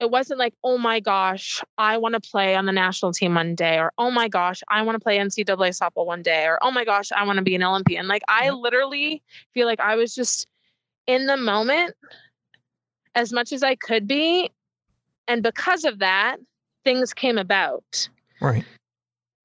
[0.00, 3.54] it wasn't like, oh my gosh, I want to play on the national team one
[3.54, 6.70] day, or oh my gosh, I want to play NCAA softball one day, or oh
[6.70, 8.08] my gosh, I want to be an Olympian.
[8.08, 10.46] Like, I literally feel like I was just
[11.06, 11.94] in the moment
[13.14, 14.50] as much as I could be.
[15.28, 16.36] And because of that,
[16.84, 18.08] things came about.
[18.40, 18.64] Right.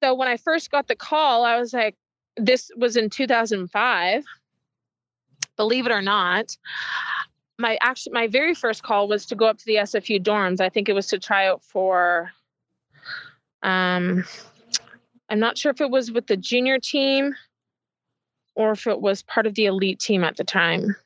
[0.02, 1.94] So when I first got the call, I was like,
[2.36, 4.24] this was in 2005.
[5.60, 6.56] Believe it or not,
[7.58, 10.58] my actually my very first call was to go up to the SFU dorms.
[10.58, 12.32] I think it was to try out for
[13.62, 14.24] um
[15.28, 17.34] I'm not sure if it was with the junior team
[18.54, 20.96] or if it was part of the elite team at the time.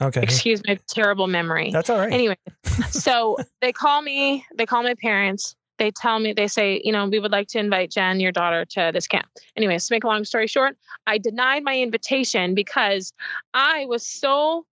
[0.00, 0.22] Okay.
[0.22, 1.70] Excuse my terrible memory.
[1.70, 2.10] That's all right.
[2.10, 2.38] Anyway,
[2.88, 5.56] so they call me, they call my parents.
[5.84, 8.64] They tell me, they say, you know, we would like to invite Jenn, your daughter,
[8.70, 9.26] to this camp.
[9.54, 13.12] Anyways, to make a long story short, I denied my invitation because
[13.52, 14.64] I was so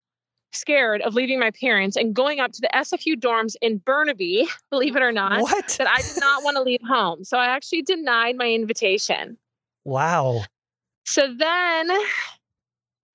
[0.54, 4.95] scared of leaving my parents and going up to the SFU dorms in Burnaby, believe
[4.95, 5.76] it or not, what?
[5.78, 7.26] that I did not want to leave home.
[7.26, 9.38] So I actually denied my invitation.
[9.84, 10.45] Wow.
[11.06, 11.89] So then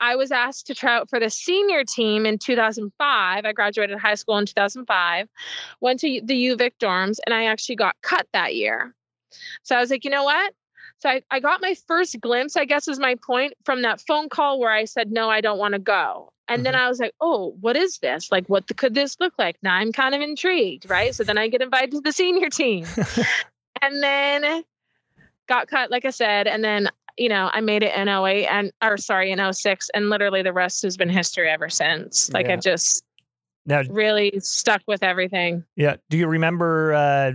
[0.00, 3.44] I was asked to try out for the senior team in 2005.
[3.44, 5.28] I graduated high school in 2005,
[5.80, 8.94] went to the UVic dorms, and I actually got cut that year.
[9.62, 10.52] So I was like, you know what?
[10.98, 14.28] So I, I got my first glimpse, I guess is my point, from that phone
[14.28, 16.32] call where I said, no, I don't want to go.
[16.48, 16.84] And then mm-hmm.
[16.84, 18.30] I was like, oh, what is this?
[18.30, 19.56] Like, what the, could this look like?
[19.62, 21.14] Now I'm kind of intrigued, right?
[21.14, 22.86] So then I get invited to the senior team.
[23.82, 24.62] and then
[25.48, 26.46] got cut, like I said.
[26.46, 30.10] And then you know, I made it in 08 and or sorry, in 06 and
[30.10, 32.30] literally the rest has been history ever since.
[32.32, 32.54] Like Yeah.
[32.54, 33.02] I've just
[33.64, 35.64] Now, really stuck with everything.
[35.76, 35.96] yeah.
[36.10, 37.32] Do you remember uh,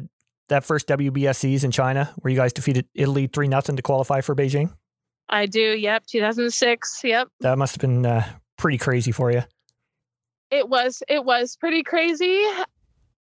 [0.50, 4.36] that first WBSCs in China where you guys defeated Italy 3 nothing to qualify for
[4.36, 4.74] Beijing?
[5.30, 5.60] I do.
[5.62, 6.06] Yep.
[6.08, 7.02] 2006.
[7.04, 7.28] Yep.
[7.40, 8.24] That must have been uh,
[8.58, 9.44] pretty crazy for you.
[10.52, 12.44] It was, it was pretty crazy.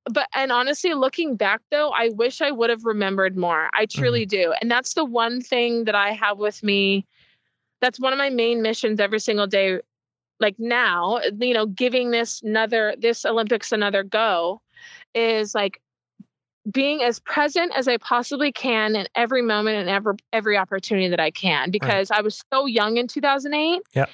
[0.06, 3.70] But, and honestly, looking back though, I wish I would have remembered more.
[3.74, 4.00] I mm-hmm.
[4.00, 4.54] truly do.
[4.62, 7.06] And that's the one thing that I have with me.
[7.82, 9.80] That's one of my main missions every single day.
[10.40, 14.62] Like now, you know, giving this another, this Olympics another go
[15.14, 15.80] is like
[16.70, 21.20] being as present as I possibly can in every moment and every every opportunity that
[21.20, 23.82] I can because I was so young in 2008.
[23.94, 24.10] Yep.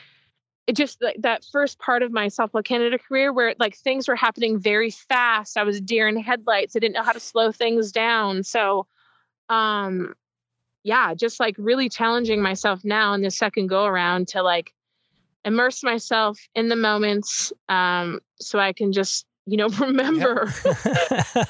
[0.68, 4.16] It just like that first part of my Softball Canada career where like things were
[4.16, 5.58] happening very fast.
[5.58, 6.76] I was deer in headlights.
[6.76, 8.44] I didn't know how to slow things down.
[8.44, 8.86] So
[9.50, 10.14] um
[10.84, 14.74] yeah, just like really challenging myself now in the second go around to like
[15.46, 20.52] immerse myself in the moments um so I can just you know remember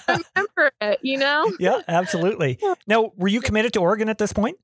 [0.07, 2.59] remember it you know yeah, absolutely.
[2.85, 4.57] Now, were you committed to Oregon at this point?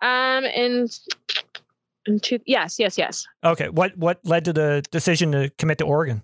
[0.00, 1.00] um and
[2.06, 3.68] and two, yes yes yes Okay.
[3.68, 6.22] What what led to the decision to commit to Oregon?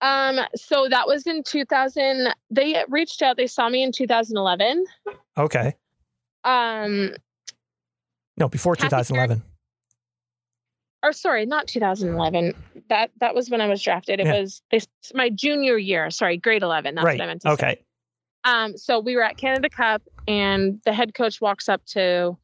[0.00, 4.84] um so that was in 2000 they reached out they saw me in 2011
[5.36, 5.74] Okay.
[6.44, 7.14] um
[8.36, 9.42] No, before 2011.
[11.02, 12.54] or sorry not 2011
[12.88, 14.40] that that was when i was drafted it Yeah.
[14.40, 17.18] was this my junior year sorry grade 11 that's right.
[17.18, 17.80] what i meant to say Okay.
[18.44, 22.38] Um, so we were at Canada Cup, and the head coach walks up to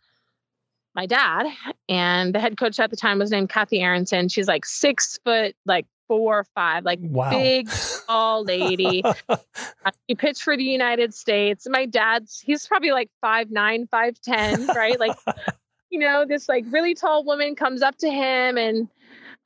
[0.94, 1.46] my dad,
[1.88, 4.32] and the head coach at the time was named Kathy Arendsen.
[4.32, 7.30] She's like six foot, like four or five, like Wow.
[7.30, 7.68] big,
[8.06, 9.02] tall lady.
[10.06, 11.66] He pitched for the United States.
[11.68, 14.98] My dad's he's probably like five nine, five ten, right?
[15.00, 15.16] Like,
[15.90, 18.88] you know, this like really tall woman comes up to him and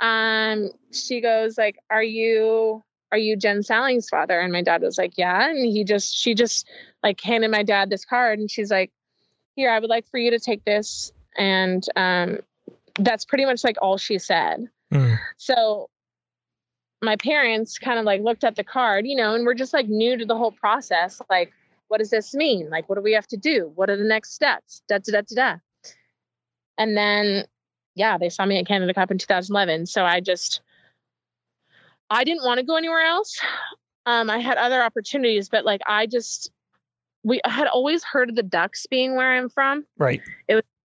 [0.01, 2.83] um she goes like, Are you
[3.13, 4.39] are you Jenn Salling's father?
[4.41, 5.49] And my dad was like, Yeah.
[5.49, 6.69] And he just she just
[7.03, 8.91] like handed my dad this card and she's like,
[9.57, 11.13] Here, I would like for you to take this.
[11.39, 12.39] And um
[12.99, 14.69] that's pretty much like all she said.
[14.93, 15.19] Mm.
[15.37, 15.89] So
[17.03, 19.89] my parents kind of like looked at the card, you know, and we're just like
[19.89, 21.23] new to the whole process.
[21.31, 21.53] Like,
[21.89, 22.69] what does this mean?
[22.71, 23.71] Like, what do we have to do?
[23.75, 24.83] What are the next steps?
[24.89, 25.57] Da da da da da.
[26.77, 27.45] And then,
[27.95, 29.87] yeah, they saw me at Canada Cup in 2011.
[29.87, 30.61] So I just,
[32.11, 33.41] I didn't want to go anywhere else.
[34.07, 36.51] Um, I had other opportunities, but like I just,
[37.25, 40.23] we had always heard of the Ducks being where I'm from Right.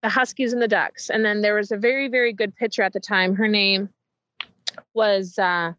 [0.03, 1.11] The Huskies and the Ducks.
[1.11, 3.35] And then there was a very, very good pitcher at the time.
[3.35, 3.89] Her name
[4.95, 5.73] was uh,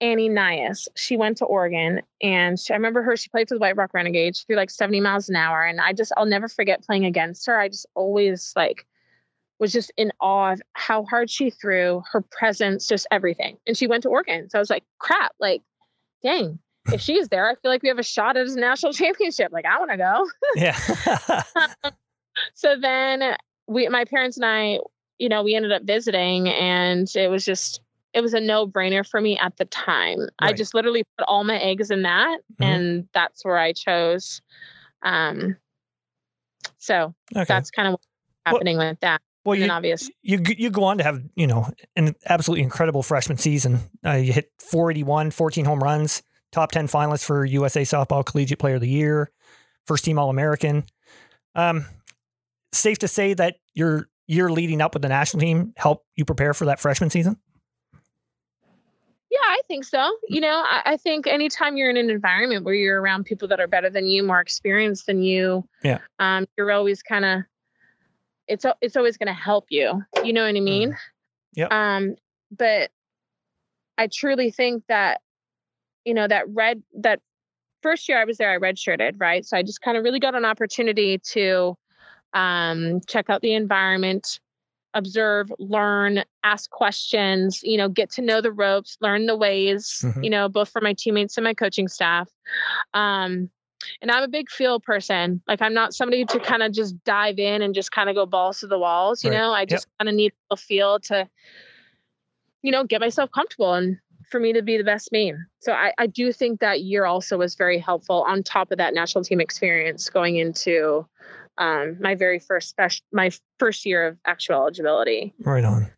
[0.00, 0.88] Annie Nias.
[0.94, 3.90] She went to Oregon and she, I remember her, she played for the White Rock
[3.92, 4.38] Renegades.
[4.38, 5.64] She threw like 70 miles an hour.
[5.64, 7.58] And I just, I'll never forget playing against her.
[7.58, 8.86] I just always like
[9.58, 13.56] was just in awe of how hard she threw, her presence, just everything.
[13.66, 14.50] And she went to Oregon.
[14.50, 15.62] So I was like, crap, like,
[16.22, 16.58] dang.
[16.92, 19.50] If she's there, I feel like we have a shot at a national championship.
[19.52, 20.28] Like, I want to go.
[20.54, 20.76] Yeah.
[22.54, 24.78] so then we my parents and I,
[25.18, 27.80] you know, we ended up visiting and it was just
[28.12, 30.28] it was a no-brainer for me at the time.
[30.38, 32.64] I just literally put all my eggs in that Mhm.
[32.64, 34.40] and that's where I chose.
[35.02, 35.56] Um
[36.78, 37.44] so okay.
[37.44, 38.06] that's kind of what's
[38.46, 39.20] happening with that.
[39.44, 43.02] well, you, then obviously you you go on to have you know an absolutely incredible
[43.02, 43.80] freshman season.
[44.04, 48.76] Uh, you hit 481, 14 home runs, top 10 finalist for USA Softball Collegiate Player
[48.76, 49.30] of the Year,
[49.84, 50.84] first team All American.
[51.54, 51.86] Um,
[52.78, 56.52] safe to say that your year leading up with the national team helped you prepare
[56.54, 57.36] for that freshman season?
[59.30, 60.16] Yeah, I think so.
[60.28, 63.60] You know, I, I think anytime you're in an environment where you're around people that
[63.60, 65.98] are better than you, more experienced than you, Yeah.
[66.18, 67.40] um, you're always kind of
[68.48, 70.02] it's it's always going to help you.
[70.22, 70.96] You know what I mean?
[71.54, 71.72] Yep.
[71.72, 72.14] Um,
[72.56, 72.90] but
[73.98, 75.20] I truly think that
[76.04, 77.20] you know that red that
[77.82, 79.44] first year I was there, I redshirted, right?
[79.44, 81.76] So I just kind of really got an opportunity to
[82.36, 84.40] um, check out the environment,
[84.92, 90.22] observe, learn, ask questions, you know, get to know the ropes, learn the ways, Mhm.
[90.22, 92.28] you know, both for my teammates and my coaching staff.
[92.92, 93.50] Um,
[94.02, 95.40] and I'm a big feel person.
[95.48, 98.26] Like I'm not somebody to kind of just dive in and just kind of go
[98.26, 99.38] balls to the walls, you Right.
[99.38, 99.52] know.
[99.52, 101.28] I just kind of need a feel to,
[102.62, 103.98] you know, get myself comfortable and
[104.30, 105.32] for me to be the best me.
[105.60, 108.92] So I, I do think that year also was very helpful on top of that
[108.92, 111.06] national team experience going into
[111.58, 115.34] um, my very first special, my first year of actual eligibility.
[115.40, 115.90] Right on.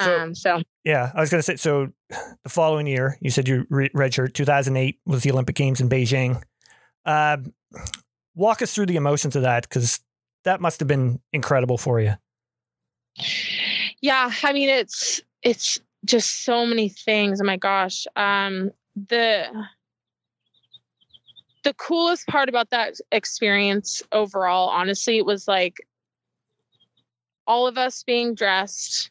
[0.00, 1.56] So- um, so Yeah, I was going to say.
[1.56, 4.32] So, the following year, you said you re- redshirt.
[4.34, 6.42] 2008 was the Olympic Games in Beijing.
[7.04, 7.36] Uh,
[8.34, 10.00] walk us through the emotions of that because
[10.44, 12.14] that must have been incredible for you.
[14.00, 17.40] yeah, I mean it's it's just so many things.
[17.40, 18.06] Oh my gosh.
[18.16, 18.70] Um
[19.08, 19.46] the
[21.64, 25.76] the coolest part about that experience overall, honestly, it was like
[27.46, 29.10] all of us being dressed,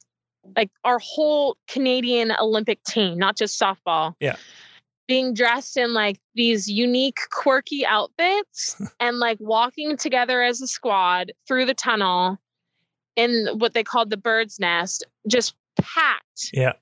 [0.55, 4.13] like our whole Canadian Olympic team, not just softball.
[4.19, 4.35] Yeah.
[5.07, 11.31] Being dressed in like these unique, quirky outfits and like walking together as a squad
[11.47, 12.37] through the tunnel
[13.15, 16.51] in what they called the bird's nest, just packed.
[16.53, 16.73] Yeah.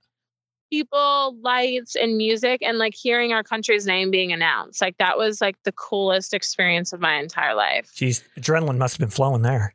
[0.69, 4.81] People, lights, and music, and like hearing our country's name being announced.
[4.81, 7.91] Like that was like the coolest experience of my entire life.
[7.95, 9.73] Geez, adrenaline must have been flowing there.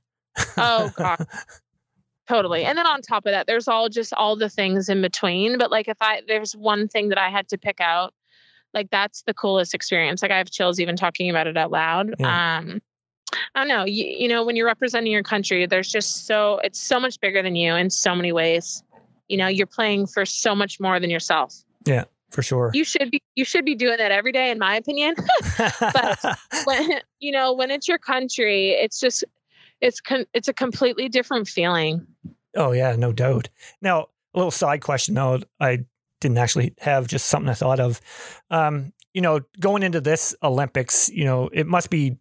[0.57, 1.27] Oh god.
[2.29, 2.65] Totally.
[2.65, 5.59] And then on top of that, there's all just all the things in between.
[5.59, 8.15] But like if I there's one thing that I had to pick out,
[8.73, 10.23] like that's the coolest experience.
[10.23, 12.15] Like I have chills even talking about it out loud.
[12.19, 12.59] Yeah.
[12.59, 12.81] Um
[13.55, 13.85] I don't know.
[13.85, 17.43] You, you know, when you're representing your country, there's just so it's so much bigger
[17.43, 18.83] than you in so many ways.
[19.35, 21.57] You know, you're playing for so much more than yourself.
[21.85, 22.71] Yeah, for sure.
[22.73, 25.17] You should be you should be doing that every day, in my opinion.
[25.81, 29.25] But when you know when it's your country, it's just
[29.81, 32.07] it's con- it's a completely different feeling.
[32.55, 33.49] oh yeah, no doubt.
[33.83, 35.41] Now, a little side question though.
[35.59, 35.85] I
[36.21, 38.01] didn't actually have just something I thought of.
[38.53, 42.19] Um, you know, going into this Olympics, you know, it must be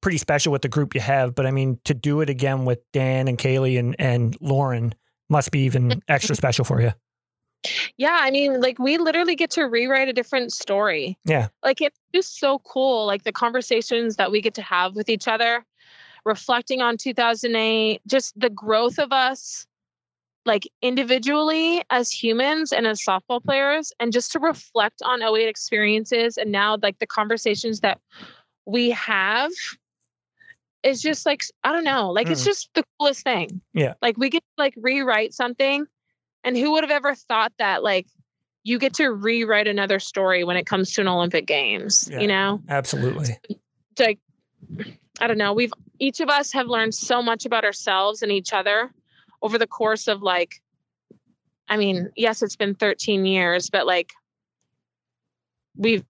[0.00, 1.34] pretty special with the group you have.
[1.34, 4.94] But I mean, to do it again with Dan and Kaleigh and and Lauren
[5.34, 6.92] must be even extra special for you.
[7.96, 11.18] Yeah, I mean, like we literally get to rewrite a different story.
[11.24, 11.48] Yeah.
[11.62, 13.04] Like it's just so cool.
[13.06, 15.64] Like the conversations that we get to have with each other,
[16.24, 19.66] reflecting on 2008, just the growth of us,
[20.46, 26.36] like individually as humans and as softball players, and just to reflect on 08 experiences
[26.36, 27.98] and now like the conversations that
[28.66, 29.50] we have
[30.84, 32.46] is just like I don't know, like it's Mm.
[32.46, 33.60] just the coolest thing.
[33.72, 33.94] Yeah.
[34.02, 35.86] Like we get to like rewrite something
[36.44, 38.06] and who would have ever thought that like
[38.62, 42.20] you get to rewrite another story when it comes to an Olympic Games, Yeah.
[42.20, 42.60] you know?
[42.68, 43.38] Absolutely.
[43.98, 44.18] Like
[45.20, 48.52] I don't know, we've each of us have learned so much about ourselves and each
[48.52, 48.90] other
[49.42, 50.60] over the course of like
[51.66, 54.12] I mean, yes, it's been 13 years, but like
[55.76, 56.04] we've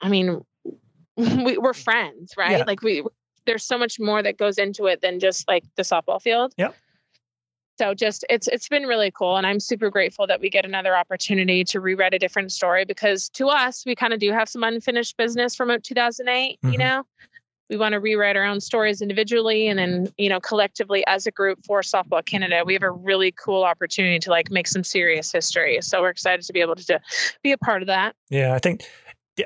[0.00, 0.44] I mean,
[1.16, 2.58] we, we're friends, right?
[2.58, 2.64] Yeah.
[2.66, 3.02] Like we
[3.46, 6.54] there's so much more that goes into it than just like the softball field.
[6.56, 6.74] Yep.
[7.76, 10.96] So just it's it's been really cool and I'm super grateful that we get another
[10.96, 14.62] opportunity to rewrite a different story because to us we kind of do have some
[14.62, 16.72] unfinished business from 2008, Mhm.
[16.72, 17.02] you know.
[17.70, 21.30] We want to rewrite our own stories individually and then, you know, collectively as a
[21.30, 22.62] group for Softball Canada.
[22.64, 25.78] We have a really cool opportunity to like make some serious history.
[25.80, 27.00] So we're excited to be able to, to
[27.42, 28.14] be a part of that.
[28.28, 28.82] Yeah, I think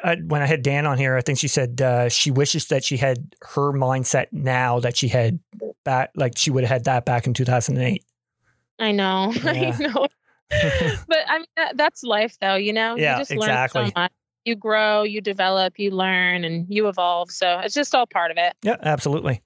[0.02, 2.84] uh, when I had Dan on here, I think she said uh, she wishes that
[2.84, 5.40] she had her mindset now that she had
[5.84, 8.04] back, like she would have had that back in 2008.
[8.78, 9.32] I know.
[9.44, 9.76] Yeah.
[9.78, 10.06] I know.
[11.08, 12.96] but I mean that, that's life though, you know?
[12.96, 13.82] Yeah, you just exactly.
[13.82, 14.12] learn so much.
[14.44, 17.30] You grow, you develop, you learn, and you evolve.
[17.30, 18.54] So it's just all part of it.
[18.62, 19.42] Yeah, absolutely.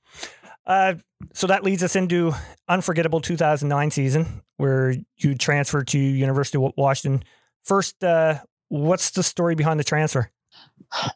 [0.64, 0.94] Uh,
[1.34, 2.32] so that leads us into
[2.68, 7.24] unforgettable 2009 season where you transferred to University of Washington.
[7.64, 8.38] First, uh,
[8.72, 10.30] what's the story behind the transfer?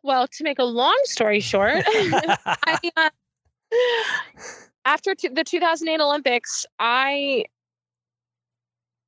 [0.03, 3.11] Well, to make a long story short, I, uh,
[4.85, 7.47] after t- the 2008 Olympics, I,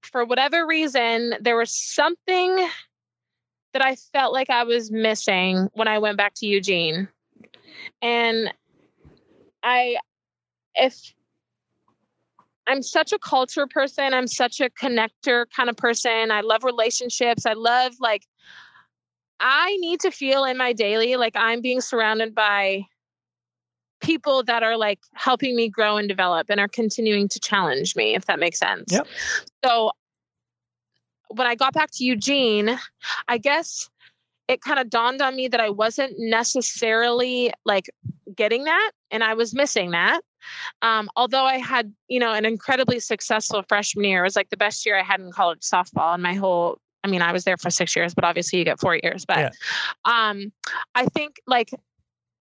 [0.02, 2.68] for whatever reason, there was something
[3.74, 7.06] that I felt like I was missing when I went back to Eugene.
[8.00, 8.52] And
[9.62, 9.98] I,
[10.74, 11.12] if
[12.66, 16.30] I'm such a culture person, I'm such a connector kind of person.
[16.30, 17.44] I love relationships.
[17.44, 18.24] I love, like,
[19.40, 22.86] I need to feel in my daily like I'm being surrounded by
[24.00, 28.14] people that are like helping me grow and develop and are continuing to challenge me,
[28.14, 28.92] if that makes sense.
[28.92, 29.06] Yep.
[29.64, 29.92] So
[31.28, 32.78] when I got back to Eugene,
[33.26, 33.88] I guess
[34.46, 37.90] it kind of dawned on me that I wasn't necessarily like
[38.34, 40.22] getting that and I was missing that.
[40.80, 44.56] Um, although I had, you know, an incredibly successful freshman year, it was like the
[44.56, 47.56] best year I had in college softball in my whole I mean, I was there
[47.56, 49.24] for six years, but obviously you get four years.
[49.24, 49.50] But Yeah.
[50.04, 50.52] um,
[50.94, 51.70] I think like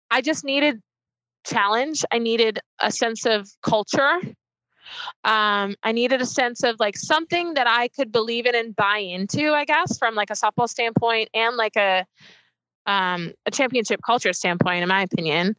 [0.10, 0.82] I just needed
[1.45, 2.03] challenge.
[2.12, 4.20] I needed a sense of culture.
[5.24, 8.99] Um, I needed a sense of like something that I could believe in and buy
[8.99, 12.06] into, I guess, from like a softball standpoint and like a
[12.88, 15.56] um, a championship culture standpoint, in my opinion.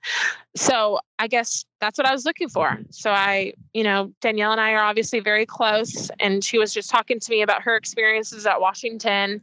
[0.55, 2.79] So I guess that's what I was looking for.
[2.91, 6.91] So I, you know, Danielle and I are obviously very close, and she was just
[6.91, 9.43] talking to me about her experiences at Washington.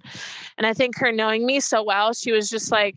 [0.57, 2.95] And I think her knowing me so well, she was just like,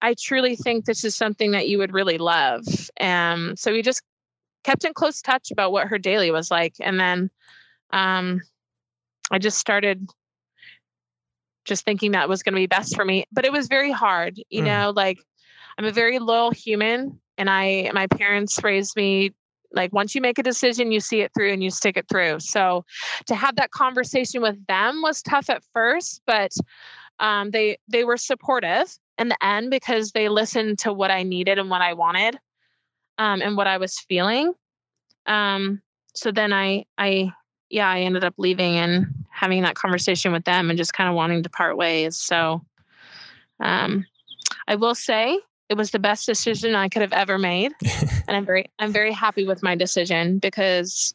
[0.00, 2.64] I truly think this is something that you would really love.
[3.00, 4.02] Um, so we just
[4.64, 6.74] kept in close touch about what her daily was like.
[6.80, 7.30] And then
[7.90, 8.40] um,
[9.30, 10.08] I just started
[11.68, 13.24] just thinking that was going to be best for me.
[13.32, 14.66] But it was very hard, you Mm.
[14.66, 15.18] know, like
[15.78, 19.32] I'm a very loyal human and I my parents raised me
[19.72, 22.40] like once you make a decision you see it through and you stick it through.
[22.40, 22.84] So
[23.26, 26.52] to have that conversation with them was tough at first, but
[27.20, 31.58] um, they they were supportive in the end because they listened to what I needed
[31.58, 32.38] and what I wanted
[33.18, 34.54] um, and what I was feeling.
[35.26, 35.82] Um,
[36.14, 37.32] so then I I
[37.70, 41.14] yeah I ended up leaving and having that conversation with them and just kind of
[41.14, 42.16] wanting to part ways.
[42.16, 42.64] So
[43.60, 44.04] um,
[44.66, 45.38] I will say
[45.68, 47.72] it was the best decision I could have ever made,
[48.28, 51.14] and I'm very I'm very happy with my decision because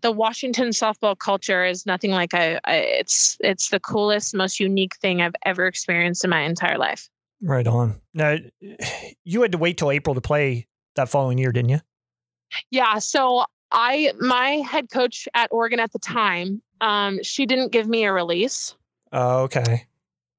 [0.00, 4.96] the Washington softball culture is nothing like I, I it's it's the coolest, most unique
[4.96, 7.08] thing I've ever experienced in my entire life.
[7.42, 8.00] Right on.
[8.12, 8.36] Now,
[9.24, 11.80] you had to wait till April to play that following year, didn't you?
[12.70, 12.98] Yeah.
[12.98, 13.44] So
[13.74, 18.12] I, my head coach at Oregon at the time, um, she didn't give me a
[18.12, 18.76] release.
[19.12, 19.86] Oh, okay.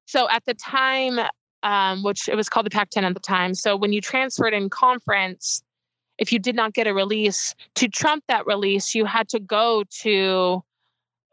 [0.06, 1.20] So at the time,
[1.62, 3.54] um, which it was called the Pac 10 at the time.
[3.54, 5.62] So when you transferred in conference,
[6.18, 9.84] if you did not get a release to trump that release, you had to go
[10.02, 10.64] to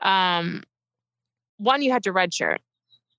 [0.01, 0.65] um,
[1.59, 2.49] one, you had to redshirt.
[2.51, 2.61] Right.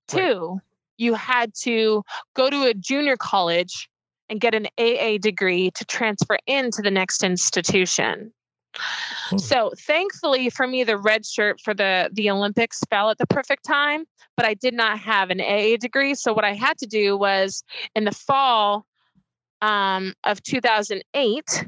[0.08, 0.60] Two,
[0.98, 2.04] you had to
[2.34, 3.88] go to a junior college
[4.28, 8.32] and get an AA degree to transfer into the next institution.
[9.28, 9.38] Hmm.
[9.38, 13.64] So thankfully for me, the red shirt for the the Olympics fell at the perfect
[13.64, 14.04] time,
[14.36, 16.14] but I did not have an AA degree.
[16.14, 17.62] So what I had to do was
[17.94, 18.86] in the fall
[19.62, 21.66] um, of 2008,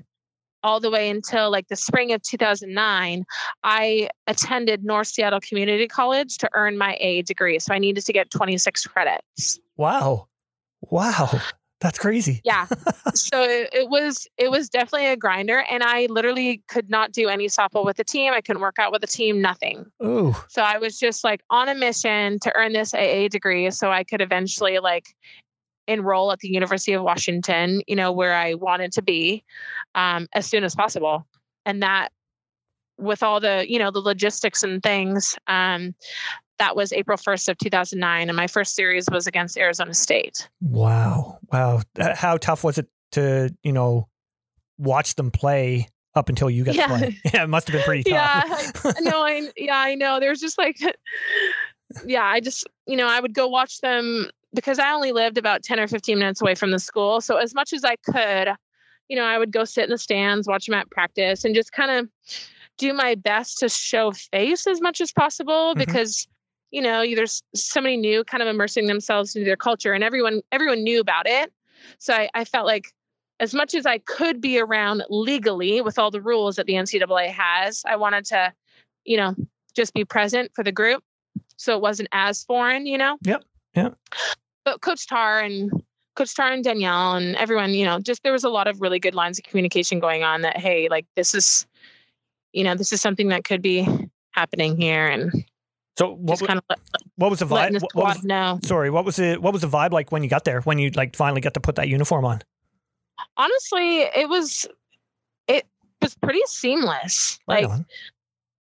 [0.62, 3.24] all the way until like the spring of 2009,
[3.62, 7.58] I attended North Seattle Community College to earn my AA degree.
[7.58, 9.60] So I needed to get 26 credits.
[9.76, 10.28] Wow.
[10.82, 11.40] Wow.
[11.80, 12.40] That's crazy.
[12.44, 12.66] Yeah.
[13.14, 17.28] so it, it was it was definitely a grinder and I literally could not do
[17.28, 18.32] any softball with the team.
[18.32, 19.84] I couldn't work out with the team, nothing.
[20.00, 23.90] Oh, So I was just like on a mission to earn this AA degree so
[23.90, 25.04] I could eventually like
[25.86, 29.44] enroll at the University of Washington, you know, where I wanted to be
[29.94, 31.26] um, as soon as possible.
[31.64, 32.08] And that
[32.98, 35.94] with all the, you know, the logistics and things, um,
[36.58, 38.28] that was April 1st of 2009.
[38.28, 40.48] And my first series was against Arizona State.
[40.60, 41.38] wow.
[41.52, 41.82] Wow.
[42.14, 44.08] How tough was it to, you know,
[44.78, 46.86] watch them play up until you got Yeah.
[46.86, 47.18] to play?
[47.34, 48.72] Yeah, it must have been pretty tough.
[48.84, 50.18] Yeah, no, I yeah, I know.
[50.20, 50.76] There's just like,
[52.06, 55.62] yeah, I just you know I would go watch them because I only lived about
[55.62, 57.20] ten or fifteen minutes away from the school.
[57.20, 58.48] So as much as I could,
[59.08, 61.72] you know, I would go sit in the stands, watch them at practice, and just
[61.72, 62.08] kind of
[62.78, 65.78] do my best to show face as much as possible Mhm.
[65.78, 66.26] because
[66.76, 70.84] you know there's somebody new kind of immersing themselves into their culture and everyone everyone
[70.84, 71.50] knew about it
[71.98, 72.92] so I, I felt like
[73.40, 77.30] as much as i could be around legally with all the rules that the ncaa
[77.30, 78.52] has i wanted to
[79.06, 79.34] you know
[79.74, 81.02] just be present for the group
[81.56, 83.96] so it wasn't as foreign you know Yep, yep.
[84.66, 85.70] but coach Tarr and
[86.14, 88.98] coach Tarr and danielle and everyone you know just there was a lot of really
[88.98, 91.66] good lines of communication going on that hey like this is
[92.52, 93.88] you know this is something that could be
[94.32, 95.32] happening here and
[95.98, 96.78] So what, just kind of let,
[97.16, 97.72] what was the vibe?
[97.72, 99.40] the What, was, know sorry, what was it?
[99.40, 100.60] What was the vibe like when you got there?
[100.62, 102.42] When you like finally got to put that uniform on?
[103.36, 104.66] honestly it was
[105.48, 105.66] it
[106.02, 107.86] was pretty seamless Right like on.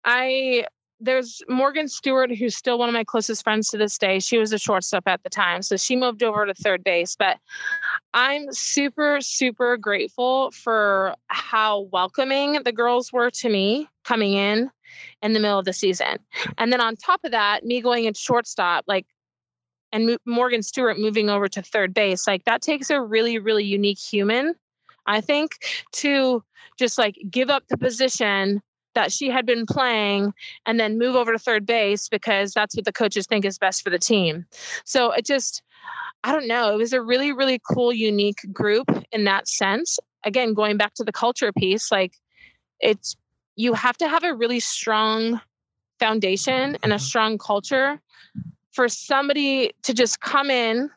[0.06, 0.66] i
[1.00, 4.20] there's Morgan Stewart, who's still one of my closest friends to this day.
[4.20, 5.62] She was a shortstop at the time.
[5.62, 7.16] So she moved over to third base.
[7.16, 7.38] But
[8.14, 14.70] I'm super, super grateful for how welcoming the girls were to me coming in
[15.22, 16.18] in the middle of the season.
[16.58, 19.06] And then on top of that, me going into shortstop, like,
[19.92, 23.64] and Mo- Morgan Stewart moving over to third base, like that takes a really, really
[23.64, 24.54] unique human,
[25.06, 25.54] I think,
[25.94, 26.44] to
[26.78, 28.62] just like give up the position
[29.00, 30.34] that she had been playing
[30.66, 33.82] and then move over to third base because that's what the coaches think is best
[33.82, 34.46] for the team.
[34.84, 35.64] So it just,
[36.26, 40.00] I don't know, it was a really, really cool, unique group in that sense.
[40.26, 42.12] Again, going back to the culture piece, like
[42.82, 43.16] it's,
[43.56, 45.40] you have to have a really strong
[45.98, 47.00] foundation and a Mhm.
[47.00, 48.02] strong culture
[48.74, 50.90] for somebody to just come in,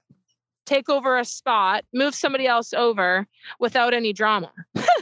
[0.66, 3.28] take over a spot, move somebody else over
[3.60, 4.50] without any drama.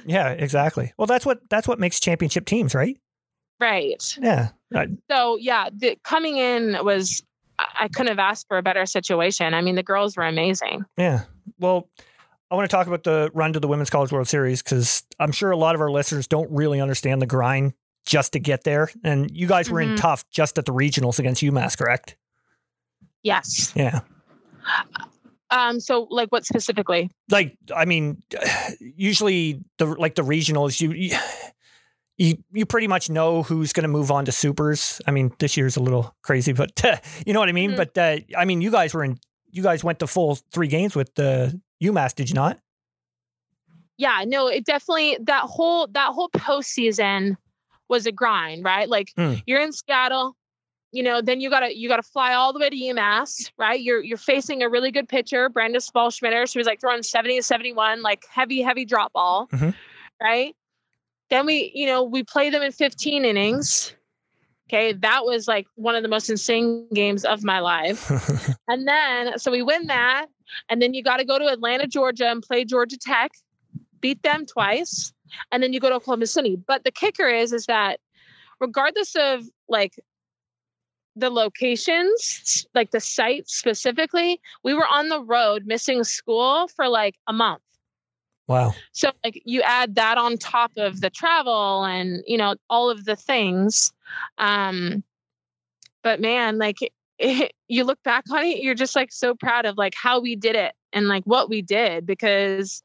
[0.07, 0.93] Yeah, exactly.
[0.97, 2.97] Well, that's what that's what makes championship teams, right?
[3.61, 4.03] Right.
[4.21, 4.49] Yeah.
[5.11, 7.23] So yeah, the coming in was
[7.59, 9.53] I couldn't have asked for a better situation.
[9.53, 10.85] I mean, the girls were amazing.
[10.97, 11.25] Yeah.
[11.59, 11.89] Well,
[12.51, 15.31] I want to talk about the run to the Women's College World Series because I'm
[15.33, 17.75] sure a lot of our listeners don't really understand the grind
[18.07, 18.91] just to get there.
[19.05, 19.99] And you guys were in Mhm.
[19.99, 22.17] tough just at the regionals against UMass, correct?
[23.23, 23.73] Yes.
[23.77, 24.01] Yeah.
[25.51, 25.81] Um.
[25.81, 27.11] So like, what specifically?
[27.31, 28.23] Like, I mean,
[28.81, 31.17] usually the like the regionals, you you
[32.19, 35.01] you, you pretty much know who's going to move on to supers.
[35.07, 36.81] I mean, this year's a little crazy, but
[37.27, 37.73] you know what I mean.
[37.73, 37.77] Mhm.
[37.77, 39.19] But uh, I mean, you guys were in.
[39.53, 42.61] You guys went to full three games with the UMass, did you not?
[43.99, 44.25] Yeah.
[44.27, 44.47] No.
[44.47, 47.37] It definitely that whole that whole postseason
[47.89, 48.89] was a grind, right?
[48.89, 49.35] Like Hmm.
[49.47, 50.37] you're in Seattle.
[50.93, 53.81] You know, then you gotta you gotta fly all the way to UMass, right?
[53.81, 56.51] You're you're facing a really good pitcher, Brandice Balschmiter.
[56.51, 59.49] She was like throwing 70 to 71, like heavy, heavy drop ball.
[59.53, 59.75] Mhm.
[60.21, 60.57] Right.
[61.31, 63.95] Then we, you know, we play them in 15 innings.
[64.69, 64.93] Okay.
[64.93, 68.11] That was like one of the most insane games of my life.
[68.69, 70.27] And then, so we win that.
[70.69, 73.33] And then you got to go to Atlanta, Georgia and play Georgia Tech,
[74.01, 75.13] beat them twice.
[75.51, 76.57] And then you go to Oklahoma City.
[76.57, 77.99] But the kicker is, is that
[78.61, 79.95] regardless of like
[81.21, 87.17] the locations, like the sites specifically, we were on the road missing school for like
[87.27, 87.63] a month.
[88.49, 88.75] wow.
[88.93, 93.05] So like you add that on top of the travel and you know all of
[93.05, 93.93] the things.
[94.39, 95.05] Um
[96.03, 96.79] but man, like
[97.19, 100.35] it, you look back on it, you're just like so proud of like how we
[100.35, 102.83] did it and like what we did because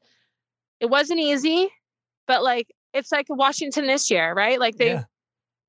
[0.78, 1.70] it wasn't easy,
[2.26, 4.60] but like it's like Washington this year, right?
[4.60, 5.04] Like they yeah.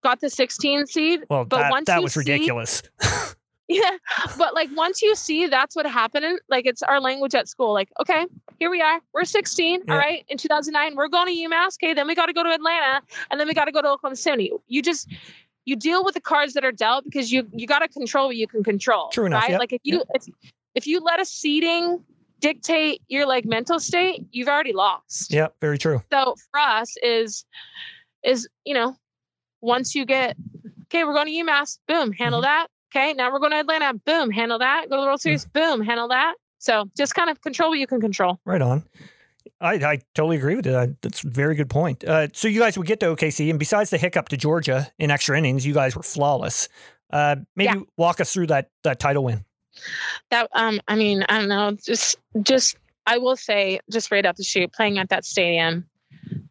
[0.03, 2.83] Got the 16 seed, Well, but that, once that was see- ridiculous.
[3.67, 3.97] yeah.
[4.37, 7.73] But like once you see that's what happened, like it's our language at school.
[7.73, 8.25] Like, okay,
[8.59, 8.99] here we are.
[9.13, 9.81] We're 16.
[9.87, 9.93] Yeah.
[9.93, 10.23] All right.
[10.29, 11.75] In 2009, we're going to UMass.
[11.81, 11.93] Okay.
[11.93, 14.15] Then we got to go to Atlanta and then we got to go to Oklahoma
[14.15, 14.51] City.
[14.67, 15.11] You just,
[15.65, 18.35] you deal with the cards that are dealt because you, you got to control what
[18.37, 19.09] you can control.
[19.09, 19.51] True enough, Right.
[19.51, 20.23] yep, Like if you, if,
[20.75, 22.01] if you let a seating
[22.39, 25.33] dictate your like mental state, you've already lost.
[25.33, 26.01] yeah, very true.
[26.13, 27.43] So for us is,
[28.23, 28.95] is, you know,
[29.61, 30.35] once you get,
[30.85, 32.43] okay, we're going to UMass, boom, handle Mhm.
[32.43, 32.67] that.
[32.95, 34.89] Okay, now we're going to Atlanta, boom, handle that.
[34.89, 36.35] Go to the World Series, boom, handle that.
[36.59, 38.39] So just kind of control what you can control.
[38.45, 38.83] Right on.
[39.59, 40.75] I, I totally agree with it.
[40.75, 42.03] I, that's a very good point.
[42.03, 45.09] Uh, so you guys would get to OKC, and besides the hiccup to Georgia in
[45.11, 46.69] extra innings, you guys were flawless.
[47.11, 47.83] Uh, maybe Yeah.
[47.97, 49.45] walk us through that that title win.
[50.31, 54.35] That um, I mean, I don't know, just just I will say, just right out
[54.35, 55.85] the shoot, playing at that stadium,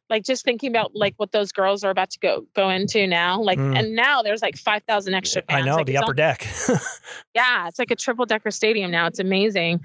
[0.08, 3.40] like just thinking about like what those girls are about to go go into now,
[3.40, 3.76] like, Mm.
[3.78, 5.42] and now there's like five thousand extra.
[5.48, 6.46] I know like, the upper al- deck.
[7.34, 9.06] yeah, it's like a triple decker stadium now.
[9.06, 9.80] It's amazing.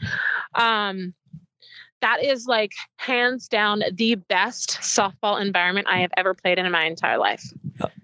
[0.56, 1.14] Um,
[2.02, 6.86] that is like hands down the best softball environment I have ever played in my
[6.86, 7.44] entire life.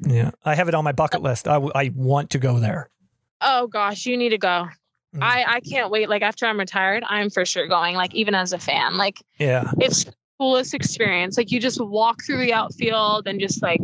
[0.02, 1.48] yeah, I have it on my bucket list.
[1.48, 2.90] I, w- I want to go there.
[3.42, 4.68] Oh gosh, you need to go.
[5.16, 5.24] Mm.
[5.24, 6.10] I I can't wait.
[6.10, 7.96] Like after I'm retired, I'm for sure going.
[7.96, 10.06] Like even as a fan, like Yeah, it's
[10.40, 11.38] coolest experience.
[11.38, 13.82] Like you just walk through the outfield and just like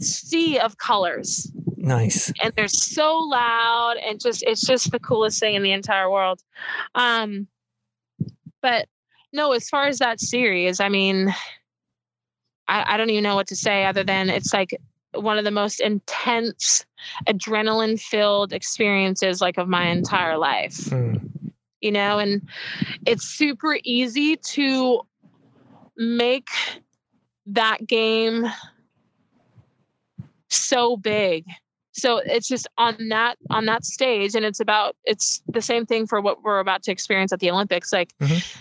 [0.00, 2.32] sea of colors, nice.
[2.42, 6.40] and they're so loud and just it's just the coolest thing in the entire world.
[6.94, 7.46] Um,
[8.60, 8.86] but
[9.32, 11.34] no, as far as that series, I mean,
[12.68, 14.78] I, I don't even know what to say other than it's like
[15.12, 16.84] one of the most intense
[17.28, 21.30] adrenaline filled experiences like of my entire life Mm.
[21.80, 22.48] you know and
[23.06, 25.02] it's super easy to
[25.96, 26.48] make
[27.46, 28.46] that game
[30.48, 31.44] so big
[31.92, 36.06] so it's just on that on that stage and it's about it's the same thing
[36.06, 38.56] for what we're about to experience at the olympics like Mhm.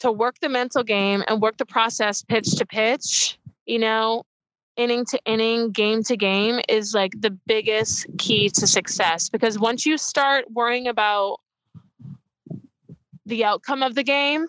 [0.00, 4.24] to work the mental game and work the process pitch to pitch you know
[4.76, 9.86] inning to inning, game to game is like the biggest key to success because once
[9.86, 11.40] you start worrying about
[13.24, 14.46] the outcome of the game,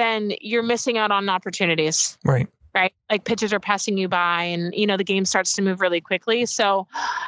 [0.00, 2.48] then you're missing out on opportunities Right.
[2.74, 2.94] right?
[3.10, 6.00] Like pitches are passing you by and you know the game starts to move really
[6.00, 6.46] quickly.
[6.46, 6.86] So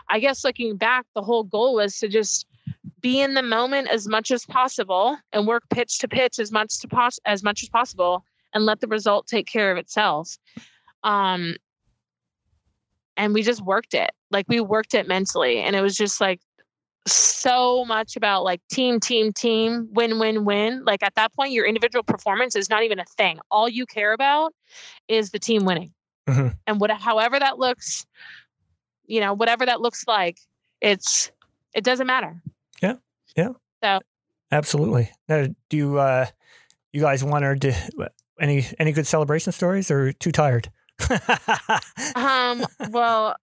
[0.09, 2.47] I guess looking back, the whole goal was to just
[3.01, 6.79] be in the moment as much as possible and work pitch to pitch as much
[6.81, 10.39] to pos- as much as possible and let the result take care of itself.
[11.05, 11.57] Um
[13.17, 14.11] and we just worked it.
[14.31, 16.41] Like we worked it mentally and it was just like
[17.07, 21.67] so much about like team team team win win win like at that point your
[21.67, 24.55] individual performance is not even a thing all you care about
[25.09, 25.93] is the team winning
[26.29, 26.55] Mhm.
[26.69, 28.07] and what however that looks
[29.07, 30.39] you know whatever that looks like
[30.81, 31.33] it's
[31.75, 32.41] it doesn't matter
[32.81, 32.95] Yeah.
[33.37, 33.49] Yeah.
[33.83, 33.99] So
[34.53, 35.11] Absolutely.
[35.29, 36.27] Now, do you uh,
[36.93, 37.75] you guys want her to
[38.39, 40.71] any any good celebration stories or too tired?
[42.15, 43.35] um well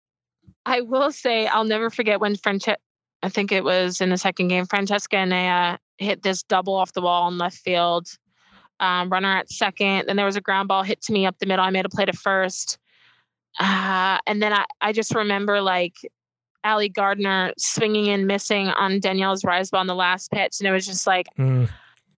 [0.66, 2.76] i will say i'll never forget when Franche-
[3.24, 6.94] i think it was in the second game francesca and uh, hit this double off
[6.94, 8.08] the wall in left field
[8.82, 11.46] um, runner at second then there was a ground ball hit to me up the
[11.46, 12.78] middle i made a play to first
[13.60, 15.96] uh, and then I, I just remember like
[16.64, 20.60] Ali Gardiner swinging and missing on Danielle's rise ball on the last pitch.
[20.60, 21.70] And it was just like, Mm,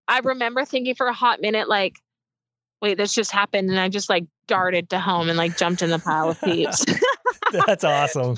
[0.07, 1.95] I remember thinking for a hot minute, like,
[2.81, 3.69] wait, this just happened.
[3.69, 6.83] And I just like darted to home and like jumped in the pile of peeps.
[7.67, 8.37] that's awesome.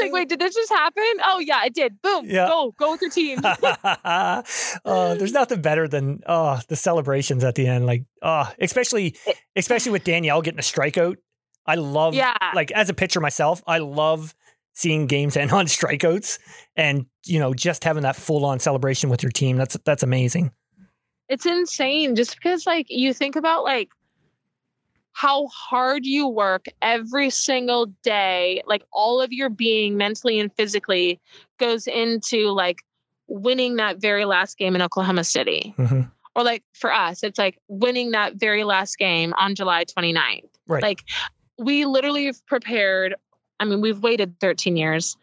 [0.00, 1.04] I was like, wait, did this just happen?
[1.24, 2.00] Oh, yeah, it did.
[2.02, 2.24] Boom.
[2.28, 2.48] Yeah.
[2.48, 3.40] Go, go with your team.
[4.04, 4.42] uh,
[4.84, 9.16] there's nothing better than oh the celebrations at the end, like oh especially
[9.56, 11.16] especially with Danielle getting a strikeout.
[11.66, 12.36] I love Yeah.
[12.54, 14.34] like as a pitcher myself, I love
[14.74, 16.38] seeing games end on strikeouts
[16.76, 19.56] and you know just having that full on celebration with your team.
[19.56, 20.52] That's that's amazing.
[21.28, 23.90] it's insane just because like you think about like
[25.12, 31.20] how hard you work every single day like all of your being mentally and physically
[31.58, 32.82] goes into like
[33.28, 36.10] winning that very last game in oklahoma city Mhm.
[36.34, 40.82] or like for us it's like winning that very last game on july 29th Right.
[40.82, 41.02] like
[41.58, 43.14] we literally have prepared
[43.60, 45.16] i mean we've waited 13 years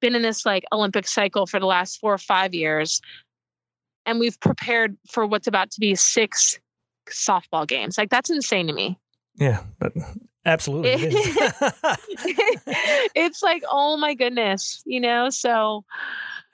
[0.00, 3.00] been in this like olympic cycle for the last four or five years
[4.06, 6.58] and we've prepared for what's about to be six
[7.08, 8.98] softball games like that's insane to me
[9.36, 9.92] Yeah, but
[10.46, 10.90] absolutely.
[10.94, 11.82] it
[13.14, 15.84] it's like oh my goodness you know so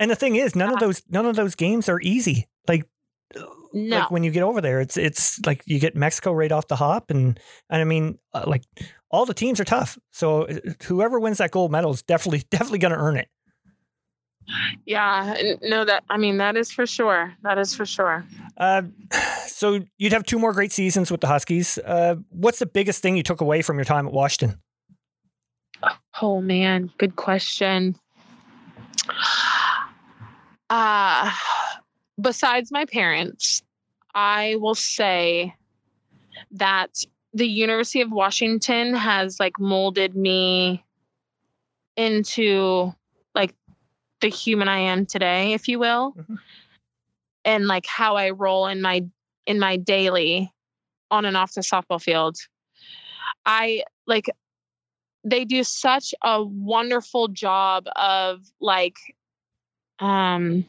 [0.00, 2.48] and the thing is, none of those none of those games are easy.
[2.66, 2.88] Like
[3.74, 6.68] no like when you get over there, it's it's like you get Mexico right off
[6.68, 8.62] the hop, and and I mean, uh, like
[9.10, 9.98] all the teams are tough.
[10.10, 13.28] So uh, whoever wins that gold medal is definitely definitely going to earn it.
[14.86, 18.24] Yeah no that i mean that is for sure that is for sure
[18.56, 18.82] Uh,
[19.46, 21.78] so you'd have two more great seasons with the Huskies.
[21.78, 24.60] Uh, what's the biggest thing you took away from your time at Washington?
[26.20, 27.96] Oh man, good question.
[30.68, 31.32] Uh
[32.20, 33.62] besides my parents,
[34.14, 35.54] I will say
[36.52, 40.84] that the University of Washington has like molded me
[41.96, 42.92] into
[44.20, 46.12] the human I am today, if you will.
[46.12, 46.38] Mhm.
[47.44, 49.04] And like how I roll in my
[49.46, 50.52] in my daily
[51.10, 52.36] on and off the softball field.
[53.46, 54.30] I like
[55.24, 58.96] they do such a wonderful job of like
[59.98, 60.64] um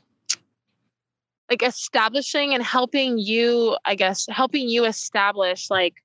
[1.49, 5.95] like establishing and helping you i guess helping you establish like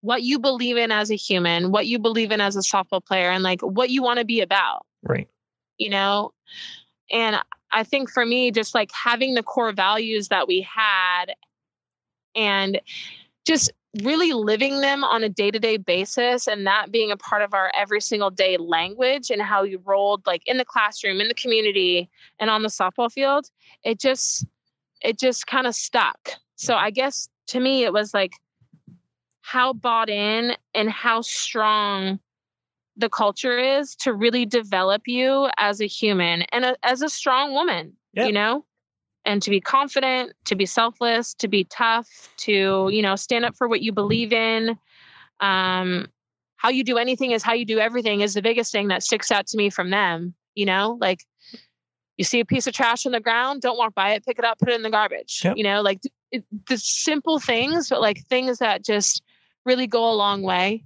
[0.00, 3.30] what you believe in as a human what you believe in as a softball player
[3.30, 5.28] and like what you want to be about Right.
[5.82, 6.32] You know?
[7.10, 7.36] And
[7.72, 11.26] i think for me just like having the core values that we had
[12.34, 12.80] and
[13.44, 13.72] just
[14.02, 18.00] really living them on a day-to-day basis and that being a part of our every
[18.00, 22.08] single day language and how you rolled like in the classroom in the community
[22.38, 23.50] and on the softball field
[23.84, 24.46] it just
[25.02, 26.30] it just kind of stuck.
[26.56, 28.32] So i guess to me it was like
[29.40, 32.18] how bought in and how strong
[33.02, 37.52] the culture is to really develop you as a human and a, as a strong
[37.52, 38.26] woman Yeah.
[38.26, 38.64] you know?
[39.24, 42.08] And to be confident to be selfless to be tough
[42.46, 44.78] to you know stand up for what you believe in.
[45.40, 46.06] Um
[46.56, 49.30] how you do anything is how you do everything is the biggest thing that sticks
[49.32, 50.96] out to me from them you know?
[51.00, 51.20] Like
[52.18, 54.44] you see a piece of trash on the ground don't walk by it pick it
[54.44, 55.56] up put it in the garbage Yep.
[55.56, 55.82] you know?
[55.82, 56.00] Like
[56.30, 59.22] it, the simple things but like things that just
[59.64, 60.84] really go a long way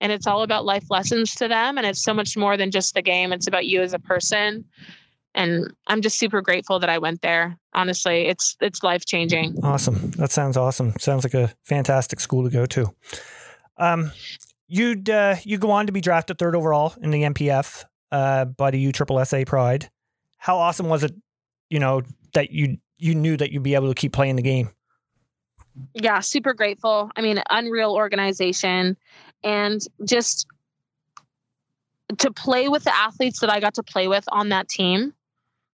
[0.00, 2.94] and it's all about life lessons to them and it's so much more than just
[2.94, 4.64] the game it's about you as a person
[5.34, 10.10] and i'm just super grateful that i went there honestly it's it's life changing Awesome.
[10.12, 10.94] That sounds awesome.
[10.98, 12.94] Sounds like a fantastic school to go to.
[13.76, 14.12] Um,
[14.66, 18.70] you'd uh, you go on to be drafted third overall in the NPF uh, by
[18.70, 19.90] the USSSA Pride.
[20.38, 21.14] How awesome was it?
[21.70, 22.02] You know
[22.34, 24.70] that you you knew that you'd be able to keep playing the game.
[25.94, 28.96] yeah super grateful i mean unreal organization
[29.42, 30.46] and just
[32.18, 35.12] to play with the athletes that i got to play with on that team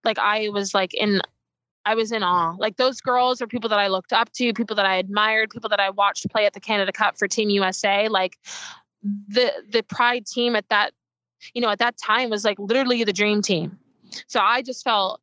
[0.03, 1.21] like i was like in
[1.85, 2.55] i was in awe.
[2.57, 5.69] Like those girls are people that i looked up to people that i admired people
[5.69, 8.37] that i watched play at the canada cup for team usa like
[9.27, 10.93] the the pride team at that
[11.53, 13.77] you know at that time was like literally the dream team.
[14.27, 15.21] So i just felt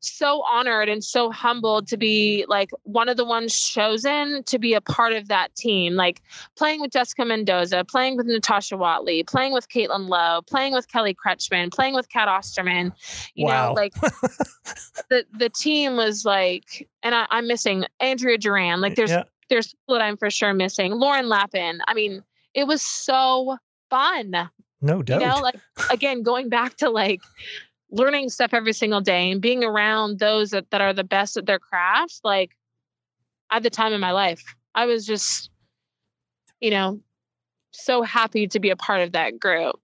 [0.00, 4.74] so honored and so humbled to be like one of the ones chosen to be
[4.74, 5.94] a part of that team.
[5.94, 6.22] Like
[6.56, 11.14] playing with Jessica Mendoza, playing with Natasha Watley, playing with Caitlin Lowe, playing with Kelly
[11.14, 12.92] Kretschmann, playing with Cat Osterman.
[13.34, 13.68] You Wow.
[13.68, 13.94] know, like
[15.08, 18.80] the the team was like, and I, I'm missing Andrea Duran.
[18.80, 20.92] Like there's yeah, there's people that I'm for sure missing.
[20.92, 21.80] Lauren Lappin.
[21.88, 22.22] I mean,
[22.54, 23.56] it was so
[23.90, 24.48] fun
[24.80, 25.20] no doubt.
[25.20, 25.56] you know like
[25.90, 27.20] again going back to like
[27.90, 31.46] learning stuff every single day and being around those that, that are the best at
[31.46, 32.50] their craft like
[33.50, 34.42] at the time of my life
[34.74, 35.50] i was just
[36.60, 37.00] you know
[37.70, 39.76] so happy to be a part of that group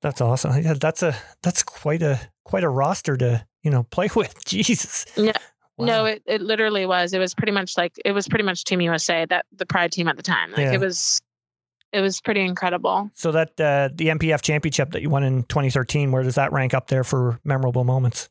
[0.00, 0.62] that's awesome.
[0.62, 4.44] Yeah, that's a that's quite a quite a roster to you know play with.
[4.44, 5.06] Jesus.
[5.16, 5.32] Yeah.
[5.78, 5.86] Wow.
[5.86, 8.82] no it, it literally was it was pretty much like it was pretty much team
[8.82, 10.74] usa that the pride team at the time like Yeah.
[10.74, 11.20] it was
[11.94, 16.10] it was pretty incredible So that uh, the NPF championship that you won in 2013,
[16.12, 18.28] where does that rank up there for memorable moments?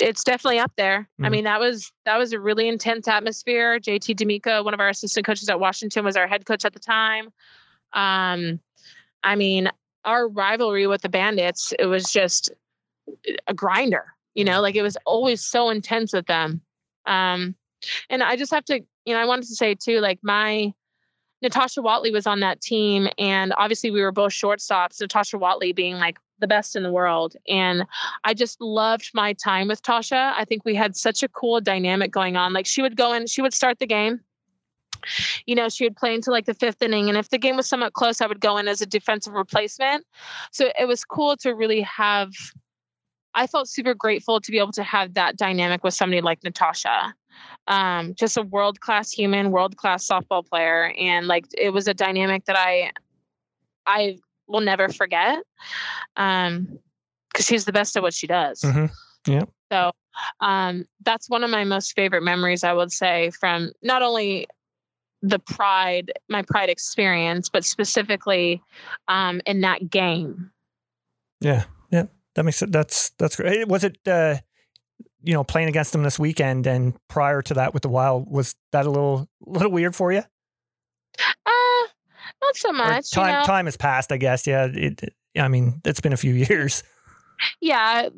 [0.00, 1.06] it's definitely up there.
[1.22, 1.30] I Mhm.
[1.30, 3.78] mean, that was that was a really intense atmosphere.
[3.78, 6.78] JT D'Amico, one of our assistant coaches at Washington, was our head coach at the
[6.80, 7.26] time.
[7.92, 8.60] Um,
[9.22, 9.68] I mean,
[10.06, 12.50] our rivalry with the Bandits, it was just
[13.46, 14.14] a grinder.
[14.34, 16.62] You know, like it was always so intense with them.
[17.04, 17.54] Um,
[18.08, 20.72] and I just have to, you know, I wanted to say too, like my
[21.44, 25.00] Natasha Watley was on that team, and obviously we were both shortstops.
[25.00, 27.86] Natasha Watley being like the best in the world, and
[28.24, 30.32] I just loved my time with Tasha.
[30.36, 32.52] I think we had such a cool dynamic going on.
[32.52, 34.20] Like she would go in, she would start the game.
[35.44, 37.10] You know, she would play into like the fifth inning.
[37.10, 40.06] And if the game was somewhat close, I would go in as a defensive replacement.
[40.50, 42.32] So it was cool to really have,
[43.34, 47.14] I felt super grateful to be able to have that dynamic with somebody like Natasha.
[47.66, 50.92] Um, just a world class human, world class softball player.
[50.98, 52.92] And like it was a dynamic that I
[53.86, 55.38] I will never forget.
[56.16, 56.78] Um,
[57.34, 58.60] because she's the best at what she does.
[58.60, 59.32] Mm-hmm.
[59.32, 59.44] Yeah.
[59.72, 59.90] So
[60.40, 64.46] um, that's one of my most favorite memories, I would say, from not only
[65.22, 68.62] the pride, my pride experience, but specifically
[69.08, 70.50] um, in that game.
[71.40, 72.04] Yeah, yeah,
[72.34, 72.70] that makes it.
[72.70, 73.66] That's that's great.
[73.66, 74.36] Was it, uh,
[75.22, 78.30] you know, playing against them this weekend and prior to that with the Wild?
[78.30, 80.22] Was that a little little weird for you?
[81.46, 81.86] Uh,
[82.42, 83.12] not so Or much.
[83.16, 83.44] you time know?
[83.46, 84.46] time has passed, I guess.
[84.46, 85.00] Yeah, it.
[85.36, 86.82] I mean, it's been a few years.
[87.60, 88.08] yeah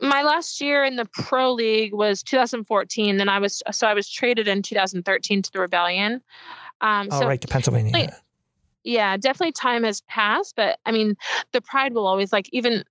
[0.00, 4.08] my last year in the pro league was 2014 then i was so i was
[4.08, 6.22] traded in 2013 to the rebellion
[6.80, 7.92] um All so right, to Pennsylvania.
[7.92, 8.10] Wait.
[8.82, 11.16] yeah definitely time has passed but i mean
[11.52, 12.82] the pride will always like even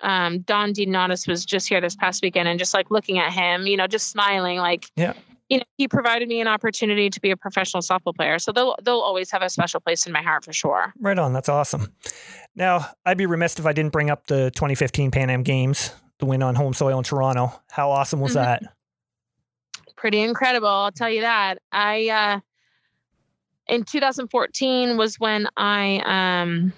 [0.00, 3.66] um don DeDonatis was just here this past weekend and just like looking at him
[3.66, 5.14] you know just smiling like Yeah.
[5.48, 8.76] you know he provided me an opportunity to be a professional softball player so they'll
[8.82, 11.32] they'll always have a special place in my heart for sure Right on.
[11.32, 11.92] That's awesome.
[12.54, 16.26] Now, I'd be remiss if I didn't bring up the 2015 Pan Am Games, the
[16.26, 17.52] win on home soil in Toronto.
[17.70, 18.34] How awesome was Mhm.
[18.34, 18.62] that?
[19.96, 22.40] pretty incredible i'll tell you that i uh
[23.66, 26.00] in 2014 was when i
[26.40, 26.72] um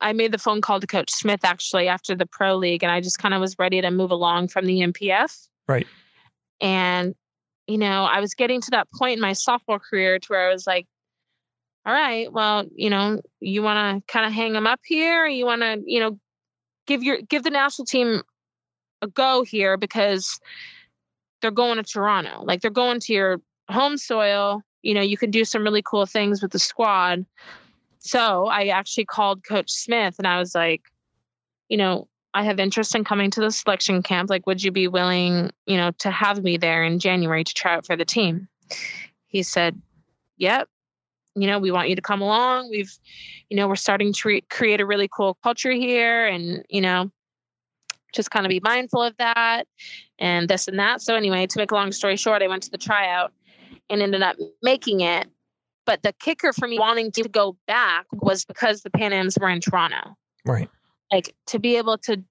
[0.00, 3.00] i made the phone call to coach smith actually after the pro league and i
[3.00, 5.86] just kind of was ready to move along from the npf Right.
[6.60, 7.14] and
[7.66, 10.52] you know i was getting to that point in my softball career to where i
[10.52, 10.86] was like
[11.86, 15.44] all right well you know you want to kind of hang them up here you
[15.46, 16.18] want to you know
[16.86, 18.22] give your give the national team
[19.02, 20.40] a go here because
[21.40, 22.42] they're going to Toronto.
[22.44, 24.62] Like they're going to your home soil.
[24.82, 27.26] You know, you can do some really cool things with the squad.
[28.02, 30.82] So I actually called Coach Smith and I was like,
[31.68, 34.28] you know, I have interest in coming to the selection camp.
[34.28, 37.74] Like, would you be willing, you know, to have me there in January to try
[37.74, 38.48] out for the team?
[39.26, 39.80] He said,
[40.38, 40.68] Yep.
[41.34, 42.70] You know, we want you to come along.
[42.70, 42.92] We've,
[43.48, 47.10] you know, we're starting to re- create a really cool culture here and, you know,
[48.12, 49.64] just kind of be mindful of that
[50.18, 51.00] and this and that.
[51.00, 53.32] So anyway, to make a long story short, I went to the tryout
[53.88, 55.28] and ended up making it.
[55.84, 59.48] But the kicker for me wanting to go back was because the Pan Ams were
[59.48, 60.16] in Toronto.
[60.44, 60.68] Right.
[61.10, 62.22] Like to be able to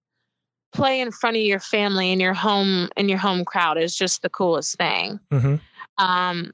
[0.74, 4.22] play in front of your family and your home and your home crowd is just
[4.22, 5.20] the coolest thing.
[5.30, 5.56] hmm
[5.98, 6.52] Um,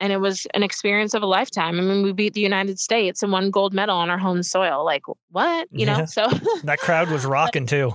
[0.00, 1.78] and it was an experience of a lifetime.
[1.78, 4.84] I mean, we beat the United States and won gold medal on our home soil.
[4.84, 5.68] Like what?
[5.70, 5.98] You Yeah.
[5.98, 6.28] know, so
[6.64, 7.94] That crowd was rocking too.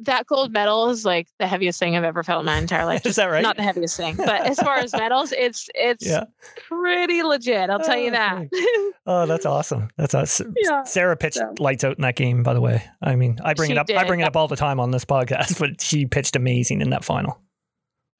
[0.00, 3.04] That gold medal is like the heaviest thing I've ever felt in my entire life.
[3.06, 3.42] Is that right?
[3.42, 6.24] Not the heaviest thing, but as far as medals, it's it's Yeah.
[6.68, 7.68] pretty legit.
[7.70, 8.92] I'll tell Oh, you that.
[9.06, 9.88] Oh, that's awesome.
[9.96, 10.54] That's awesome.
[10.56, 11.54] Yeah, Sara pitched so.
[11.58, 12.84] lights out in that game, by the way.
[13.02, 13.90] I mean, I bring She it up.
[13.90, 16.90] I bring it up all the time on this podcast, but she pitched amazing in
[16.90, 17.40] that final.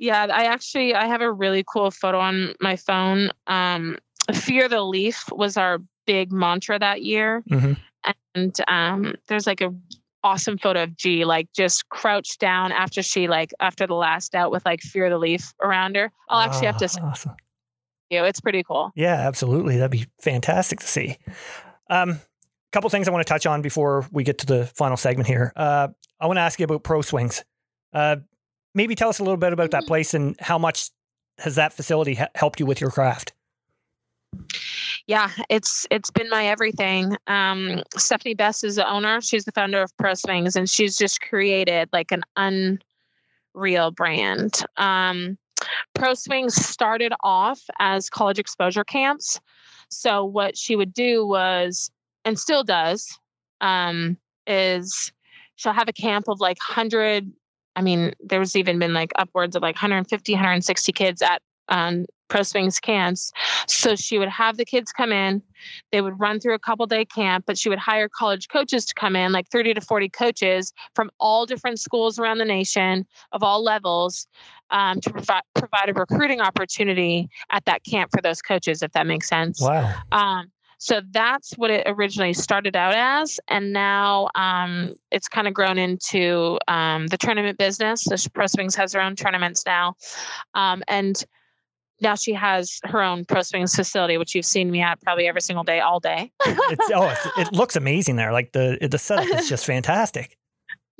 [0.00, 3.30] Yeah, I actually I have a really cool photo on my phone.
[3.46, 3.98] Um,
[4.32, 7.76] Fear the Leaf was our big mantra that year, Mhm.
[8.34, 9.74] and um, there's like a
[10.28, 14.50] awesome photo of G like just crouched down after she like after the last out
[14.50, 16.10] with like Fear of the Leaf around her.
[16.28, 17.32] I'll actually have to Ah, Awesome.
[18.10, 18.24] you.
[18.24, 18.90] It's pretty cool.
[18.94, 19.76] Yeah, absolutely.
[19.76, 21.16] That'd be fantastic to see.
[21.90, 22.20] Um, a
[22.72, 25.52] couple things I want to touch on before we get to the final segment here.
[25.56, 25.88] Uh,
[26.20, 27.44] I want to ask you about Pro Swings.
[27.92, 28.16] Uh,
[28.74, 30.90] maybe tell us a little bit about that place and how much
[31.38, 33.32] has that facility ha- helped you with your craft?
[35.08, 37.16] Yeah, it's it's been my everything.
[37.26, 39.22] Um, Stephanie Best is the owner.
[39.22, 42.22] She's the founder of Pro Swings, and she's just created like an
[43.54, 44.62] unreal brand.
[44.76, 45.38] Um,
[45.94, 49.40] Pro Swings started off as college exposure camps.
[49.88, 51.90] So what she would do was,
[52.26, 53.18] and still does,
[53.62, 55.10] um, is
[55.56, 57.32] she'll have a camp of like hundred.
[57.76, 62.42] I mean, there's even been like upwards of like 150, 160 kids at um, Pro
[62.42, 63.32] Swings camps.
[63.66, 65.42] So she would have the kids come in,
[65.90, 68.94] they would run through a couple day camp, but she would hire college coaches to
[68.94, 73.42] come in, like 30 to 40 coaches from all different schools around the nation of
[73.42, 74.26] all levels
[74.70, 79.06] um, to provide, provide a recruiting opportunity at that camp for those coaches, if that
[79.06, 79.60] makes sense.
[79.60, 79.94] Wow.
[80.12, 80.50] Um,
[80.80, 85.76] so that's what it originally started out as, and now um, it's kind of grown
[85.76, 88.04] into um, the tournament business.
[88.04, 89.96] So Pro Swings has their own tournaments now,
[90.54, 91.24] um, and
[92.00, 95.40] now she has her own Pro Swings facility, which you've seen me at probably every
[95.40, 96.30] single day, all day.
[96.46, 98.32] It's, oh, it's, it looks amazing there.
[98.32, 100.36] Like the the setup is just fantastic.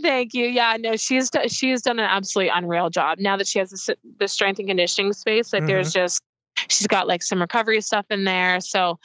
[0.01, 0.47] Thank you.
[0.47, 3.19] Yeah, no, she's she's done an absolutely unreal job.
[3.19, 6.05] Now that she has the, the strength and conditioning space, like there's mm-hmm.
[6.05, 6.23] just
[6.69, 8.61] she's got like some recovery stuff in there.
[8.61, 8.99] So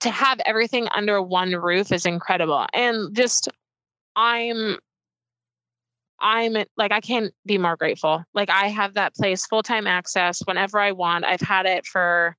[0.00, 2.66] to have everything under one roof is incredible.
[2.72, 3.48] And just
[4.16, 4.78] I'm
[6.20, 8.24] I'm like I can't be more grateful.
[8.34, 11.24] Like I have that place full time access whenever I want.
[11.24, 12.36] I've had it for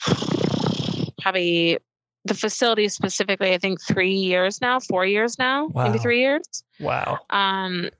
[1.20, 1.78] probably
[2.24, 3.52] the facility specifically.
[3.52, 5.84] I think three years now, four years now, Wow.
[5.84, 6.62] maybe three years.
[6.80, 7.18] Wow.
[7.30, 7.90] Um,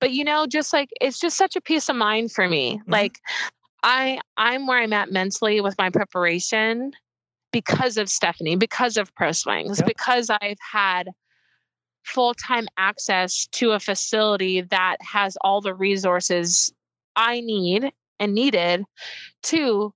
[0.00, 2.80] but you know, just like it's just such a peace of mind for me.
[2.86, 3.18] Like
[3.82, 6.92] I I'm where I'm at mentally with my preparation
[7.52, 9.86] because of Stephanie, because of Pro Swings, Yeah.
[9.86, 11.08] because I've had
[12.14, 16.72] full-time access to a facility that has all the resources
[17.16, 18.84] I need and needed
[19.44, 19.92] to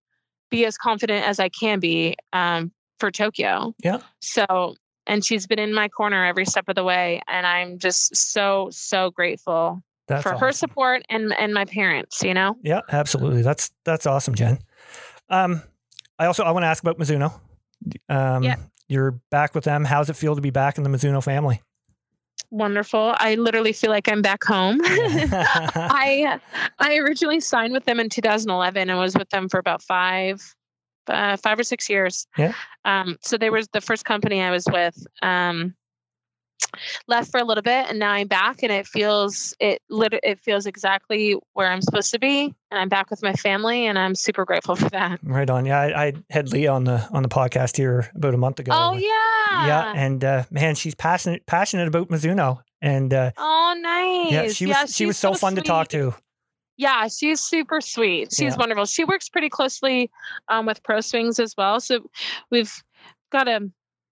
[0.51, 3.75] be as confident as I can be um, for Tokyo.
[3.83, 3.99] Yeah.
[4.21, 8.15] So, and she's been in my corner every step of the way, and I'm just
[8.15, 12.23] so so grateful That's for her support and and my parents.
[12.23, 12.57] You know.
[12.63, 13.43] Yeah, absolutely.
[13.43, 14.59] That's that's awesome, Jenn.
[15.29, 15.63] Um,
[16.19, 17.33] I also I want to ask about Mizuno.
[18.09, 18.57] Um, Yeah.
[18.89, 19.87] You're back with them.
[19.87, 21.63] How's it feel to be back in the Mizuno family?
[22.53, 23.15] Wonderful.
[23.17, 24.79] I literally feel like I'm back home.
[24.85, 26.39] I
[26.79, 30.43] I originally signed with them in 2011 and was with them for about five,
[31.07, 32.27] uh, five or six years.
[32.37, 32.53] Yeah.
[32.85, 33.17] Um.
[33.23, 34.95] So they were the first company I was with.
[35.23, 35.75] Um.
[37.07, 39.81] Left for a little bit, and now I'm back, and it feels it.
[39.91, 43.87] Lit- it feels exactly where I'm supposed to be, and I'm back with my family,
[43.87, 45.21] and I'm super grateful for that.
[45.23, 45.67] right on.
[45.67, 48.73] Yeah, I, I had Leah on the on the podcast here about a month ago.
[48.75, 49.67] Oh yeah.
[49.67, 54.33] Yeah, and uh, man, she's passionate passionate about Mizuno, and uh, Oh, nice.
[54.33, 56.15] yeah, she was she was she's so, fun to talk to.
[56.79, 58.33] Yeah, she's super sweet.
[58.33, 58.57] She's Yeah.
[58.57, 58.87] wonderful.
[58.87, 60.11] She works pretty closely
[60.49, 61.81] um, with Pro Swings as well.
[61.81, 62.01] So
[62.51, 62.73] we've
[63.31, 63.71] got a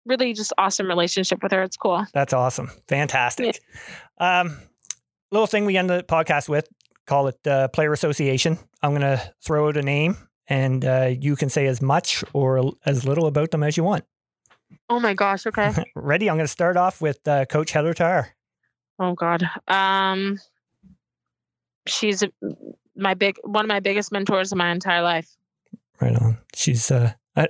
[0.06, 1.62] really just awesome relationship with her.
[1.62, 2.06] It's cool.
[2.14, 3.60] That's awesome, fantastic.
[4.18, 4.56] Um,
[5.30, 6.68] little thing we end the podcast with,
[7.06, 8.58] call it uh, player association.
[8.82, 10.16] I'm gonna throw out a name,
[10.48, 14.04] and uh, you can say as much or as little about them as you want.
[14.88, 15.46] Oh my gosh.
[15.46, 15.72] Okay.
[15.94, 16.28] Ready?
[16.28, 18.28] I'm going to start off with uh, Coach Heather Tarr.
[18.98, 19.48] oh God.
[19.68, 20.38] Um,
[21.86, 22.24] she's
[22.96, 25.28] my big one of my biggest mentors in my entire life.
[26.00, 26.38] Right on.
[26.54, 26.90] She's.
[26.90, 27.48] Uh, I-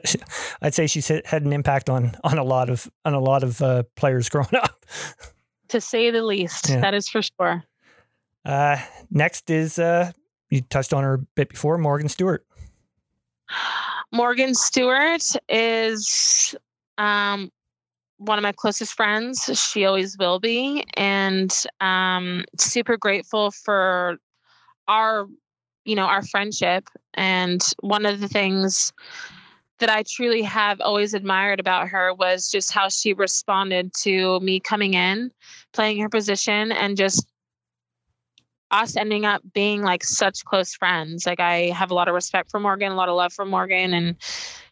[0.62, 3.42] I'd say she's hit, had an impact on on a lot of on a lot
[3.42, 4.84] of uh, players growing up.
[5.68, 6.80] To say the least, Yeah.
[6.80, 7.62] that is for sure.
[8.44, 8.78] Uh,
[9.10, 10.12] next is uh,
[10.50, 12.46] you touched on her a bit before, Morgan Stewart.
[14.12, 16.54] Morgan Stewart is
[16.98, 17.50] um,
[18.18, 19.50] one of my closest friends.
[19.58, 20.84] She always will be.
[20.96, 24.16] And um, super grateful for
[24.88, 25.26] our
[25.84, 26.88] you know, our friendship.
[27.14, 28.92] And one of the things
[29.78, 34.60] that I truly have always admired about her was just how she responded to me
[34.60, 35.30] coming in,
[35.72, 37.26] playing her position, and just
[38.70, 41.26] us ending up being like such close friends.
[41.26, 43.94] Like I have a lot of respect for Morgan, a lot of love for Morgan,
[43.94, 44.16] and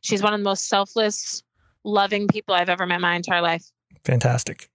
[0.00, 1.42] she's one of the most selfless,
[1.84, 3.64] loving people I've ever met my entire life.
[4.04, 4.68] Fantastic.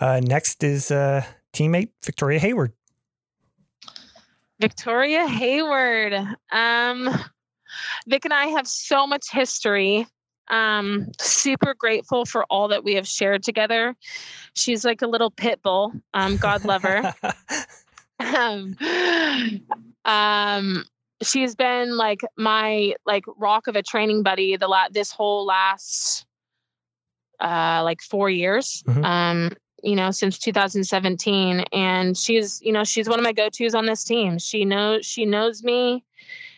[0.00, 2.72] Uh, next is uh, teammate Victoria Hayward.
[4.60, 6.14] Victoria Hayward.
[6.50, 7.10] Um,
[8.06, 10.06] Vic and I have so much history.
[10.48, 13.96] Um, super grateful for all that we have shared together.
[14.54, 15.92] She's like a little pit bull.
[16.14, 17.14] Um, God love her.
[18.20, 18.76] um,
[20.04, 20.84] um,
[21.22, 26.26] she's been like my like rock of a training buddy the la- this whole last
[27.40, 28.82] uh like four years.
[28.86, 29.04] Mhm.
[29.04, 29.50] Um,
[29.82, 31.60] you know, since 2017.
[31.72, 34.38] And she's, you know, she's one of my go-tos on this team.
[34.38, 36.04] She knows she knows me.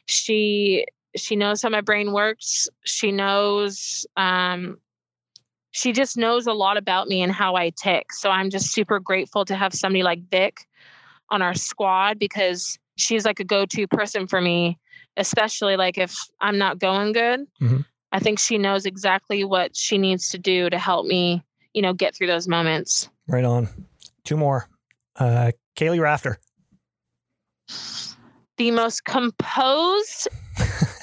[0.07, 0.87] She
[1.19, 2.69] she knows how my brain works.
[2.85, 4.79] She knows um
[5.71, 8.13] she just knows a lot about me and how I tick.
[8.13, 10.67] So I'm just super grateful to have somebody like Vic
[11.31, 14.79] on our squad because she's like a go-to person for me,
[15.19, 17.47] especially like if I'm not going good.
[17.61, 17.85] Mhm.
[18.13, 21.45] I think she knows exactly what she needs to do to help me,
[21.75, 23.11] you know, get through those moments.
[23.29, 23.69] right on.
[24.25, 24.69] Two more.
[25.17, 26.39] Uh, Kaleigh Rafter.
[28.57, 30.29] The most composed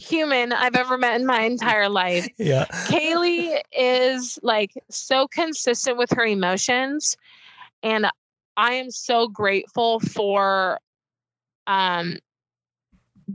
[0.00, 2.26] human I've ever met in my entire life.
[2.38, 2.64] Yeah.
[2.88, 7.16] Kaleigh is like so consistent with her emotions
[7.82, 8.06] and
[8.56, 10.80] I am so grateful for
[11.66, 12.18] um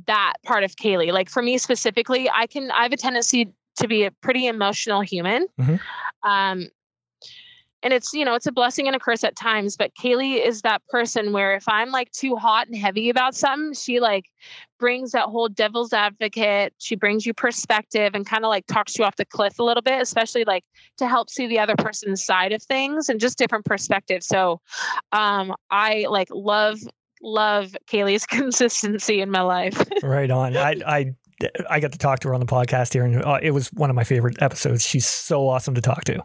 [0.08, 1.12] that part of Kaleigh.
[1.14, 5.02] Like for me specifically, I can I have a tendency to be a pretty emotional
[5.02, 5.48] human.
[5.60, 5.80] Mhm.
[6.24, 6.68] Um
[7.86, 10.64] and it's you know it's a blessing and a curse at times but Kaleigh is
[10.64, 14.26] that person where if i'm like too hot and heavy about something she like
[14.78, 19.06] brings that whole devil's advocate she brings you perspective and kind of like talks you
[19.06, 20.66] off the cliff a little bit especially like
[20.98, 24.60] to help see the other person's side of things and just different perspectives so
[25.14, 26.80] um i like love
[27.22, 30.58] love Kaleigh's consistency in my life Right on.
[30.58, 31.14] I, I,
[31.70, 33.90] I got to talk to her on the podcast here, and uh, it was one
[33.90, 34.86] of my favorite episodes.
[34.86, 36.24] She's so awesome to talk to.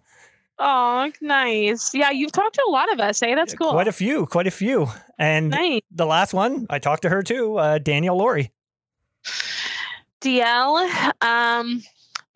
[0.62, 3.92] Oh nice yeah you've talked to a lot of us eh that's cool Quite a
[3.92, 4.88] few, quite a few.
[5.18, 8.52] And nice the last one, I talked to her too, uh, Danielle Lawrie.
[10.20, 11.82] DL, um,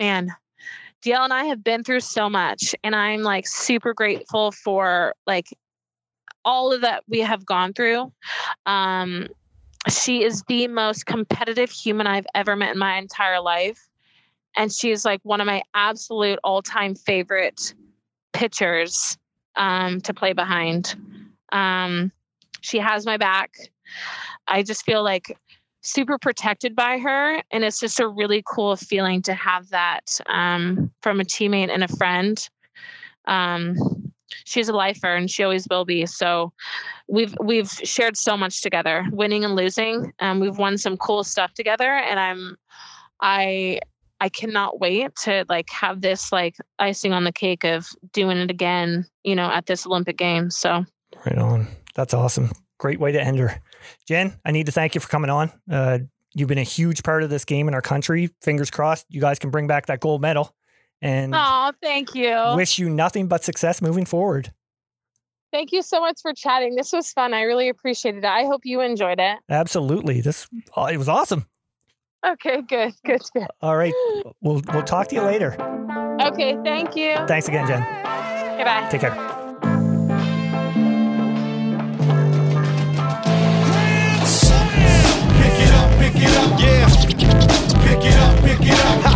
[0.00, 0.34] man,
[1.02, 5.46] DL and I have been through so much, and I'm like super grateful for like
[6.46, 8.10] all of that we have gone through.
[8.64, 9.28] Um,
[9.90, 13.86] she is the most competitive human I've ever met in my entire life,
[14.56, 17.74] and she is like one of my absolute all-time favorite
[18.34, 19.16] pitchers
[19.56, 20.94] um, to play behind.
[21.52, 22.12] Um,
[22.60, 23.56] she has my back.
[24.46, 25.36] I just feel like
[25.84, 30.90] super protected by her and it's just a really cool feeling to have that um,
[31.02, 32.48] from a teammate and a friend
[33.26, 33.76] um,
[34.44, 36.50] she's a lifer and she always will be so
[37.06, 41.52] we've we've shared so much together winning and losing um, we've won some cool stuff
[41.52, 42.56] together and i'm
[43.20, 43.78] i
[44.20, 48.50] i cannot wait to like have this like icing on the cake of doing it
[48.50, 50.84] again you know at this olympic games so
[51.24, 51.68] Right on.
[51.94, 52.50] That's awesome.
[52.78, 53.60] Great way to end her.
[54.06, 55.52] Jenn, I need to thank you for coming on.
[55.70, 56.00] Uh,
[56.34, 58.30] you've been a huge part of this game in our country.
[58.42, 60.54] Fingers crossed you guys can bring back that gold medal
[61.02, 64.52] and oh thank you wish you nothing but success moving forward.
[65.52, 66.74] Thank you so much for chatting.
[66.74, 67.32] This was fun.
[67.32, 68.28] I really appreciated it.
[68.28, 69.38] I hope you enjoyed it.
[69.48, 70.20] Absolutely.
[70.20, 71.46] This oh, it was awesome.
[72.32, 73.46] Okay, good, good, good.
[73.60, 73.92] All right.
[74.40, 75.56] We'll we'll talk to you later.
[76.22, 77.16] Okay, thank you.
[77.26, 77.82] Thanks again, Jenn.
[78.56, 78.88] Goodbye.
[78.90, 79.10] Take care.
[85.40, 86.88] Pick it up, pick it up, yeah.
[87.84, 89.13] Pick it up, pick it up.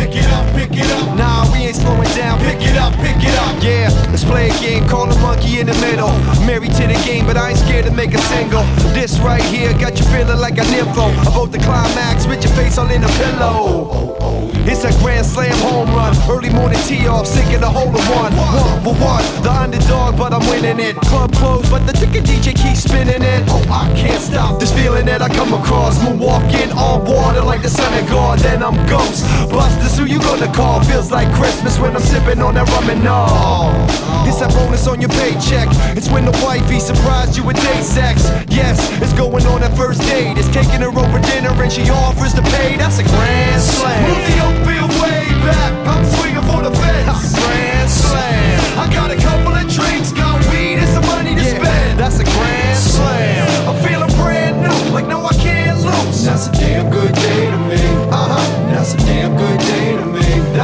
[0.00, 1.14] Pick it up, pick it up.
[1.18, 2.40] Nah, we ain't slowing down.
[2.40, 3.62] Pick it up, pick it up.
[3.62, 4.88] Yeah, let's play a game.
[4.88, 6.08] Call a monkey in the middle.
[6.48, 8.64] Married to the game, but I ain't scared to make a single.
[8.96, 11.12] This right here got you feeling like a nympho.
[11.28, 14.16] About the climax with your face all in a pillow.
[14.64, 15.89] It's a grand slam home.
[16.30, 18.30] Early morning tee off, sinking the hole in one.
[18.38, 20.94] One for one, the underdog, but I'm winning it.
[21.10, 23.42] Club closed, but the ticket DJ keeps spinning it.
[23.48, 25.98] Oh, I can't stop this feeling that I come across.
[25.98, 28.38] Moonwalking on water like the sun of God.
[28.38, 29.26] Then I'm ghost.
[29.50, 30.80] Busters, who you gonna call?
[30.84, 33.74] Feels like Christmas when I'm sipping on that rum and all.
[34.22, 35.66] It's that bonus on your paycheck.
[35.98, 38.30] It's when the wifey surprised you with day sex.
[38.46, 40.38] Yes, it's going on that first date.
[40.38, 42.76] It's taking her over dinner and she offers to pay.
[42.76, 43.98] That's a grand slam.
[44.06, 45.74] Move the Oakville way back.
[45.90, 47.34] I'm swinging for the fence.
[47.38, 48.78] grand slam.
[48.78, 51.98] I got a couple of drinks, got weed and some money to yeah, spend.
[51.98, 53.68] That's a grand slam.
[53.68, 56.24] I'm feeling brand new, like no, I can't lose.
[56.24, 57.80] That's a damn good day to me.
[58.10, 58.70] Uh huh.
[58.72, 59.89] That's a damn good day.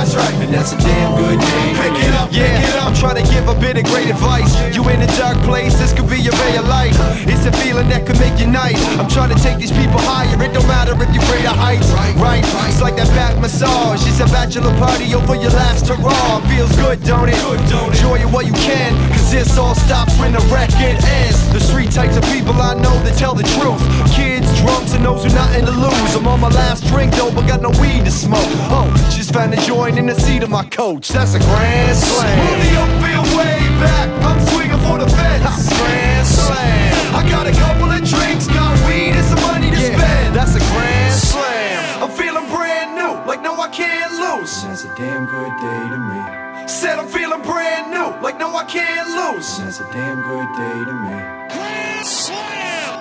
[0.06, 1.66] That's right, and that's a damn good day.
[1.82, 2.62] Pick it up, yeah.
[2.62, 2.86] Pick it up.
[2.86, 4.54] I'm trying to give a bit of great advice.
[4.70, 6.94] You in a dark place, this could be your ray of light.
[7.26, 8.78] It's a feeling that could make you nice.
[9.02, 10.30] I'm trying to take these people higher.
[10.38, 12.14] It don't matter if you're greater heights, right?
[12.22, 12.46] right.
[12.70, 14.06] It's like that back massage.
[14.06, 16.38] It's a bachelor party over your last hurrah.
[16.46, 17.34] Feels good, don't it?
[17.42, 17.98] Good, don't it?
[17.98, 21.42] Enjoy it while you can, cause this all stops when the record ends.
[21.50, 23.82] The three types of people I know that tell the truth.
[24.14, 26.14] Kids, drunks, and those who nothing to lose.
[26.14, 28.46] I'm on my last drink though, but got no weed to smoke.
[28.70, 31.08] Oh, just found a joint in the seat of my coach.
[31.08, 32.38] That's a grand slam.
[32.38, 34.08] Move the upfield way back.
[34.24, 35.68] I'm swinging for the fence.
[35.78, 37.14] Grand slam.
[37.14, 40.36] I got a couple of drinks, got weed and some money to Yeah, spend.
[40.36, 42.02] that's a grand slam.
[42.02, 44.62] I'm feeling brand new, like no I can't lose.
[44.64, 46.68] That's a damn good day to me.
[46.68, 49.58] Said I'm feeling brand new, like no I can't lose.
[49.58, 51.16] That's a damn good day to me.
[51.54, 53.00] Grand slam.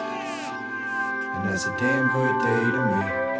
[1.36, 3.35] And that's a damn good day to me.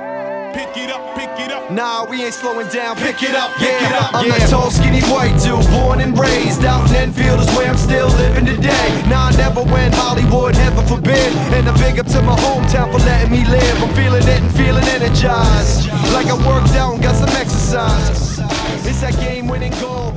[0.56, 1.70] Pick it up, pick it up.
[1.70, 2.96] Nah, we ain't slowing down.
[2.96, 3.92] Pick it up, pick yeah.
[3.92, 4.40] it up, I'm yeah.
[4.40, 8.08] that tall, skinny white dude, born and raised out in Enfield is where I'm still
[8.16, 8.88] living today.
[9.12, 11.36] Nah, I never went Hollywood, heaven forbid.
[11.52, 13.84] And a big up to my hometown for letting me live.
[13.84, 18.40] I'm feeling it and feeling energized, like I worked out and got some exercise.
[18.88, 20.16] It's that game winning goal.